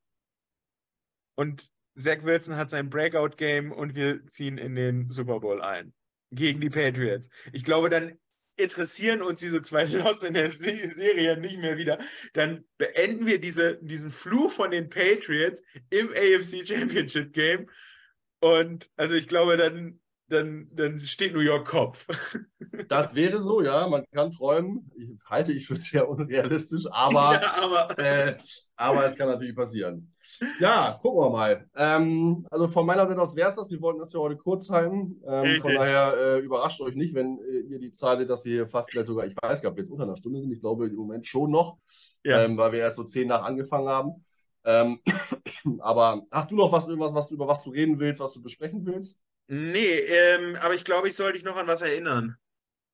[1.36, 5.94] und Zach Wilson hat sein Breakout-Game und wir ziehen in den Super Bowl ein.
[6.32, 7.30] Gegen die Patriots.
[7.54, 8.18] Ich glaube, dann
[8.58, 12.00] interessieren uns diese zwei Loss in der Serie nicht mehr wieder.
[12.34, 17.70] Dann beenden wir diese, diesen Fluch von den Patriots im AFC Championship Game.
[18.40, 22.08] Und also ich glaube, dann dann, dann steht New York Kopf.
[22.90, 23.88] Das wäre so, ja.
[23.88, 24.92] Man kann träumen.
[24.98, 27.98] Ich, halte ich für sehr unrealistisch, aber, ja, aber.
[27.98, 28.38] Äh,
[28.76, 30.14] aber es kann natürlich passieren.
[30.60, 31.70] Ja, gucken wir mal.
[31.78, 33.72] Ähm, also von meiner Seite aus wäre es das.
[33.72, 35.22] Wir wollten das ja heute kurz halten.
[35.26, 38.52] Ähm, von daher äh, überrascht euch nicht, wenn äh, ihr die Zahl seht, dass wir
[38.52, 40.52] hier fast vielleicht sogar, ich weiß gar nicht, jetzt unter einer Stunde sind.
[40.52, 41.78] Ich glaube im Moment schon noch,
[42.24, 42.44] ja.
[42.44, 44.26] ähm, weil wir erst so zehn nach angefangen haben.
[44.66, 45.00] Ähm,
[45.80, 48.42] aber hast du noch was, irgendwas, was du, über was du reden willst, was du
[48.42, 49.22] besprechen willst?
[49.48, 52.38] Nee, ähm, aber ich glaube, ich sollte dich noch an was erinnern.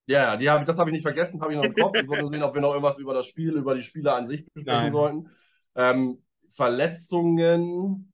[0.05, 1.97] Ja, die hab, das habe ich nicht vergessen, habe ich noch im Kopf.
[1.97, 4.45] Ich wollte sehen, ob wir noch irgendwas über das Spiel, über die Spieler an sich
[4.53, 4.91] besprechen Nein.
[4.91, 5.29] sollten.
[5.75, 8.11] Ähm, Verletzungen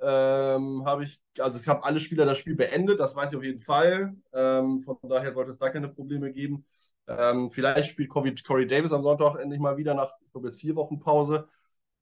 [0.00, 3.42] ähm, habe ich, also ich habe alle Spieler das Spiel beendet, das weiß ich auf
[3.42, 4.14] jeden Fall.
[4.32, 6.64] Ähm, von daher sollte es da keine Probleme geben.
[7.08, 10.76] Ähm, vielleicht spielt Corey, Davis am Sonntag endlich mal wieder nach, ich glaube jetzt vier
[10.76, 11.48] Wochen Pause.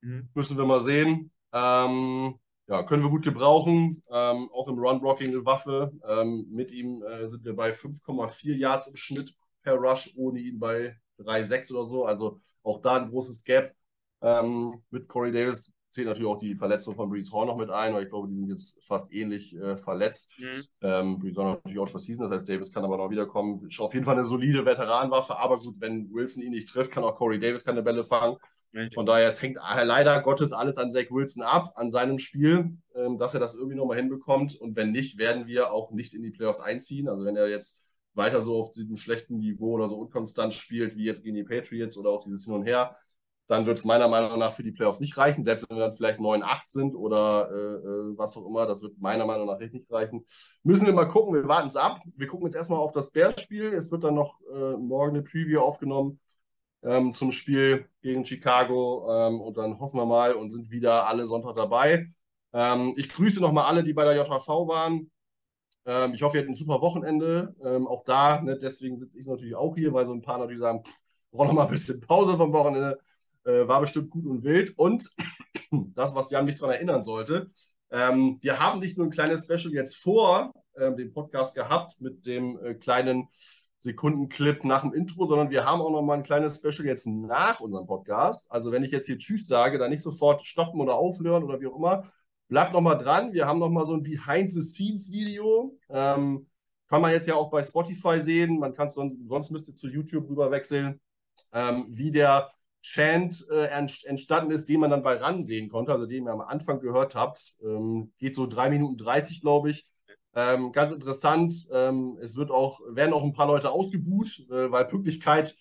[0.00, 0.28] Mhm.
[0.34, 1.30] Müssen wir mal sehen.
[1.52, 4.02] Ähm, ja, können wir gut gebrauchen.
[4.10, 5.92] Ähm, auch im Run-Blocking eine Waffe.
[6.08, 10.58] Ähm, mit ihm äh, sind wir bei 5,4 Yards im Schnitt per Rush, ohne ihn
[10.58, 12.04] bei 3,6 oder so.
[12.06, 13.74] Also auch da ein großes Gap.
[14.22, 17.94] Ähm, mit Corey Davis zählt natürlich auch die Verletzung von Brees Hall noch mit ein,
[17.94, 20.32] weil ich glaube, die sind jetzt fast ähnlich äh, verletzt.
[20.38, 20.64] Mhm.
[20.80, 23.64] Ähm, Brees Hall natürlich auch Season, das heißt, Davis kann aber noch wiederkommen.
[23.68, 27.04] Ist auf jeden Fall eine solide Veteranenwaffe, aber gut, wenn Wilson ihn nicht trifft, kann
[27.04, 28.36] auch Corey Davis keine Bälle fangen.
[28.92, 33.18] Von daher, es hängt leider Gottes alles an Zach Wilson ab, an seinem Spiel, ähm,
[33.18, 34.56] dass er das irgendwie nochmal hinbekommt.
[34.56, 37.08] Und wenn nicht, werden wir auch nicht in die Playoffs einziehen.
[37.08, 41.04] Also wenn er jetzt weiter so auf diesem schlechten Niveau oder so unkonstant spielt, wie
[41.04, 42.96] jetzt gegen die Patriots oder auch dieses Hin und Her,
[43.46, 45.92] dann wird es meiner Meinung nach für die Playoffs nicht reichen, selbst wenn wir dann
[45.92, 49.92] vielleicht 9-8 sind oder äh, äh, was auch immer, das wird meiner Meinung nach nicht
[49.92, 50.24] reichen.
[50.62, 52.00] Müssen wir mal gucken, wir warten es ab.
[52.16, 53.74] Wir gucken jetzt erstmal auf das Bears-Spiel.
[53.74, 56.18] Es wird dann noch äh, morgen eine Preview aufgenommen
[56.84, 61.26] ähm, zum Spiel gegen Chicago ähm, und dann hoffen wir mal und sind wieder alle
[61.26, 62.08] Sonntag dabei.
[62.52, 65.10] Ähm, ich grüße nochmal alle, die bei der JHV waren.
[65.86, 67.54] Ähm, ich hoffe, ihr habt ein super Wochenende.
[67.64, 70.60] Ähm, auch da, ne, deswegen sitze ich natürlich auch hier, weil so ein paar natürlich
[70.60, 70.82] sagen,
[71.30, 72.98] brauchen noch mal ein bisschen Pause vom Wochenende.
[73.44, 74.78] Äh, war bestimmt gut und wild.
[74.78, 75.10] Und
[75.94, 77.50] das, was Jan mich daran erinnern sollte,
[77.90, 82.26] ähm, wir haben nicht nur ein kleines Special jetzt vor ähm, dem Podcast gehabt mit
[82.26, 83.28] dem äh, kleinen
[83.84, 87.60] Sekundenclip nach dem Intro, sondern wir haben auch noch mal ein kleines Special jetzt nach
[87.60, 88.50] unserem Podcast.
[88.50, 91.66] Also wenn ich jetzt hier Tschüss sage, dann nicht sofort stoppen oder aufhören oder wie
[91.66, 92.10] auch immer.
[92.48, 93.32] Bleibt noch mal dran.
[93.32, 95.78] Wir haben noch mal so ein Behind-the-Scenes-Video.
[95.90, 96.46] Ähm,
[96.88, 98.58] kann man jetzt ja auch bei Spotify sehen.
[98.58, 101.00] Man kann sonst, sonst müsst zu YouTube rüber wechseln,
[101.52, 102.50] ähm, wie der
[102.82, 106.42] Chant äh, entstanden ist, den man dann bei RAN sehen konnte, also den ihr am
[106.42, 107.56] Anfang gehört habt.
[107.62, 109.86] Ähm, geht so drei Minuten 30, glaube ich.
[110.34, 111.68] Ähm, ganz interessant.
[111.70, 115.56] Ähm, es wird auch, werden auch ein paar Leute ausgebuht, äh, weil Pünktlichkeit,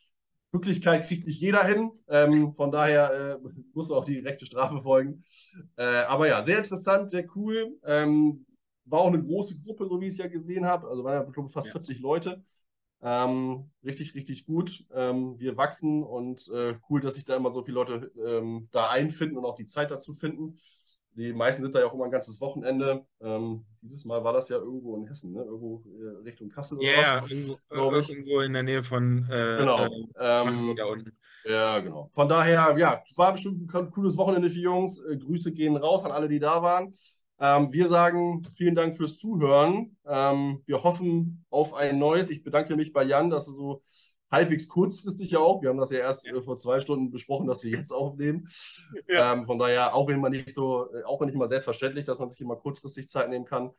[0.52, 1.92] Pünktlichkeit kriegt nicht jeder hin.
[2.08, 5.24] Ähm, von daher äh, muss auch die rechte Strafe folgen.
[5.76, 7.78] Äh, aber ja, sehr interessant, sehr cool.
[7.86, 8.46] Ähm,
[8.86, 10.88] war auch eine große Gruppe, so wie ich es ja gesehen habe.
[10.88, 11.74] Also waren ja, fast ja.
[11.74, 12.44] 40 Leute.
[13.02, 14.86] Ähm, richtig, richtig gut.
[14.92, 19.38] Ähm, wir wachsen und äh, cool, dass sich da immer so viele Leute da einfinden
[19.38, 20.58] und auch die Zeit dazu finden.
[21.16, 23.06] Die meisten sind da ja auch immer ein ganzes Wochenende.
[23.22, 25.44] Ähm, dieses Mal war das ja irgendwo in Hessen, ne?
[25.44, 27.32] irgendwo äh, Richtung Kassel oder Ja, was.
[27.32, 28.10] irgendwo, glaub ich.
[28.10, 29.86] irgendwo in der Nähe von äh, Genau.
[29.86, 29.90] äh,
[30.20, 31.18] Ähm, da unten.
[31.44, 32.10] ja, genau.
[32.14, 35.00] Von daher, ja, war bestimmt ein cooles Wochenende für die Jungs.
[35.04, 36.94] Äh, Grüße gehen raus an alle, die da waren.
[37.40, 39.98] Ähm, wir sagen vielen Dank fürs Zuhören.
[40.06, 42.30] Ähm, wir hoffen auf ein neues.
[42.30, 43.84] Ich bedanke mich bei Jan, dass er so
[44.34, 45.62] halbwegs kurzfristig ja auch.
[45.62, 48.50] Wir haben das ja erst äh, vor zwei Stunden besprochen, dass wir jetzt aufnehmen.
[49.08, 49.32] Ja.
[49.34, 52.20] Ähm, von daher, auch wenn man nicht so, äh, auch wenn nicht immer selbstverständlich, dass
[52.20, 53.72] man sich immer kurzfristig Zeit nehmen kann.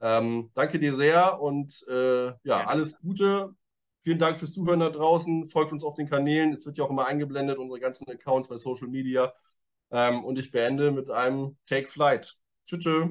[0.00, 2.66] Ähm, danke dir sehr und äh, ja, Ja.
[2.66, 3.54] alles Gute.
[4.02, 5.46] Vielen Dank fürs Zuhören da draußen.
[5.48, 6.52] Folgt uns auf den Kanälen.
[6.54, 9.32] Es wird ja auch immer eingeblendet, unsere ganzen Accounts bei Social Media.
[9.92, 12.36] Ähm, und ich beende mit einem Take Flight.
[12.66, 12.80] Tschüss.
[12.80, 13.06] tschüss.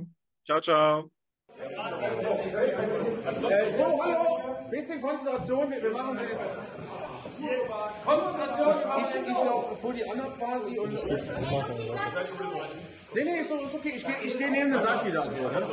[0.45, 1.09] Ciao, ciao.
[1.57, 1.69] Äh,
[3.71, 6.51] so, hallo, bisschen Konzentration, wir, wir machen das jetzt.
[7.41, 10.93] Ich, ich, ich laufe vor die Anna quasi und.
[13.13, 15.23] Nee, nee, ist, so- ist okay, ich gehe ich geh neben der Sashi da.
[15.23, 15.67] So, ne?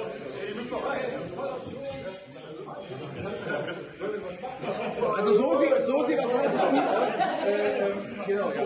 [5.16, 7.46] Also so sieht, so sieht das heute gut aus.
[7.46, 8.60] Äh, ähm, genau, ja.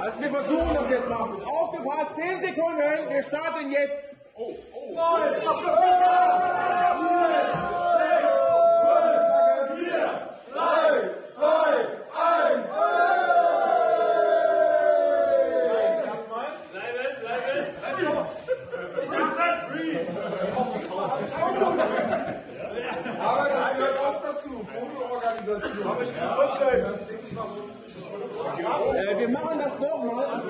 [0.00, 1.20] Also wir versuchen das jetzt mal.
[1.44, 4.10] Aufgepasst, 10 Sekunden, wir starten jetzt.
[23.20, 25.62] Aber das gehört auch dazu, Fotoorganisation.
[25.64, 25.93] Habe ich gesagt.
[28.94, 30.42] Äh, wir machen das nochmal.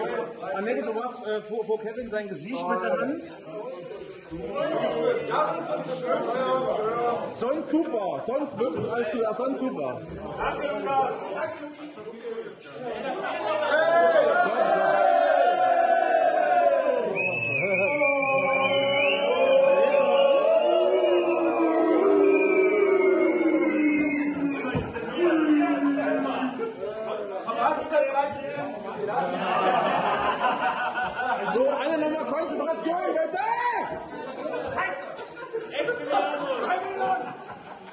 [0.55, 3.23] Annette, du hast äh, vor, vor Kevin sein Gesicht mit der Hand.
[7.39, 10.01] Sonst super, sonst wirklich alles gut, sonst super.
[10.01, 10.17] So,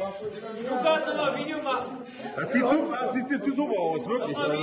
[0.00, 0.06] Du
[0.82, 1.98] kannst immer Video machen.
[2.34, 4.38] Das sieht, super, das sieht zu super aus, wirklich.
[4.38, 4.54] Also,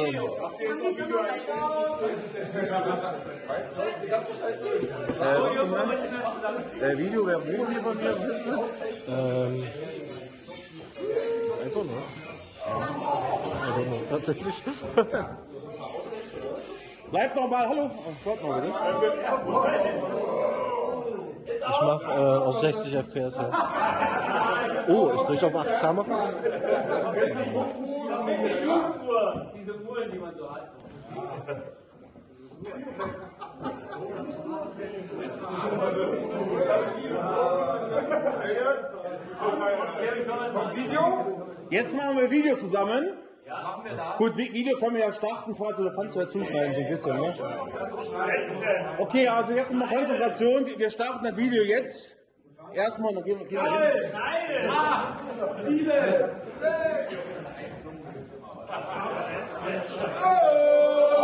[6.81, 8.59] äh, Video, wer will hier von mir wissen?
[9.07, 9.67] Ähm,
[11.63, 12.01] einfach ne?
[13.61, 14.63] Also, no, tatsächlich.
[17.11, 17.91] Bleibt noch mal, hallo.
[18.23, 18.73] Bleibt noch bitte.
[21.47, 23.35] Ich mach äh, auf 60 FPS.
[23.35, 24.85] Ja.
[24.87, 26.13] Oh, soll ich auf 8K machen?
[29.55, 30.71] Diese Uhren, die man so hat.
[41.69, 43.26] Jetzt machen wir Video zusammen.
[43.47, 44.17] Ja, machen wir das.
[44.17, 47.17] Gut, Video können wir ja starten, falls oder kannst du ja zuschneiden so ein bisschen,
[47.17, 47.33] ne?
[48.97, 50.65] Okay, also jetzt nochmal Konzentration.
[50.65, 52.13] Wir starten das Video jetzt.
[52.73, 53.47] Erstmal, dann gehen wir.
[53.47, 54.11] Gehen wir hin.
[54.11, 55.23] Nein, acht,
[55.65, 55.91] sieben,
[56.59, 57.15] sechs.
[60.21, 61.16] Oh!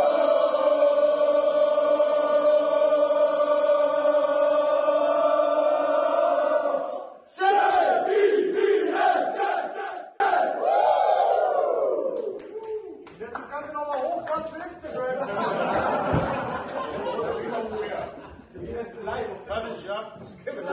[19.82, 20.22] Job.
[20.24, 20.73] Was given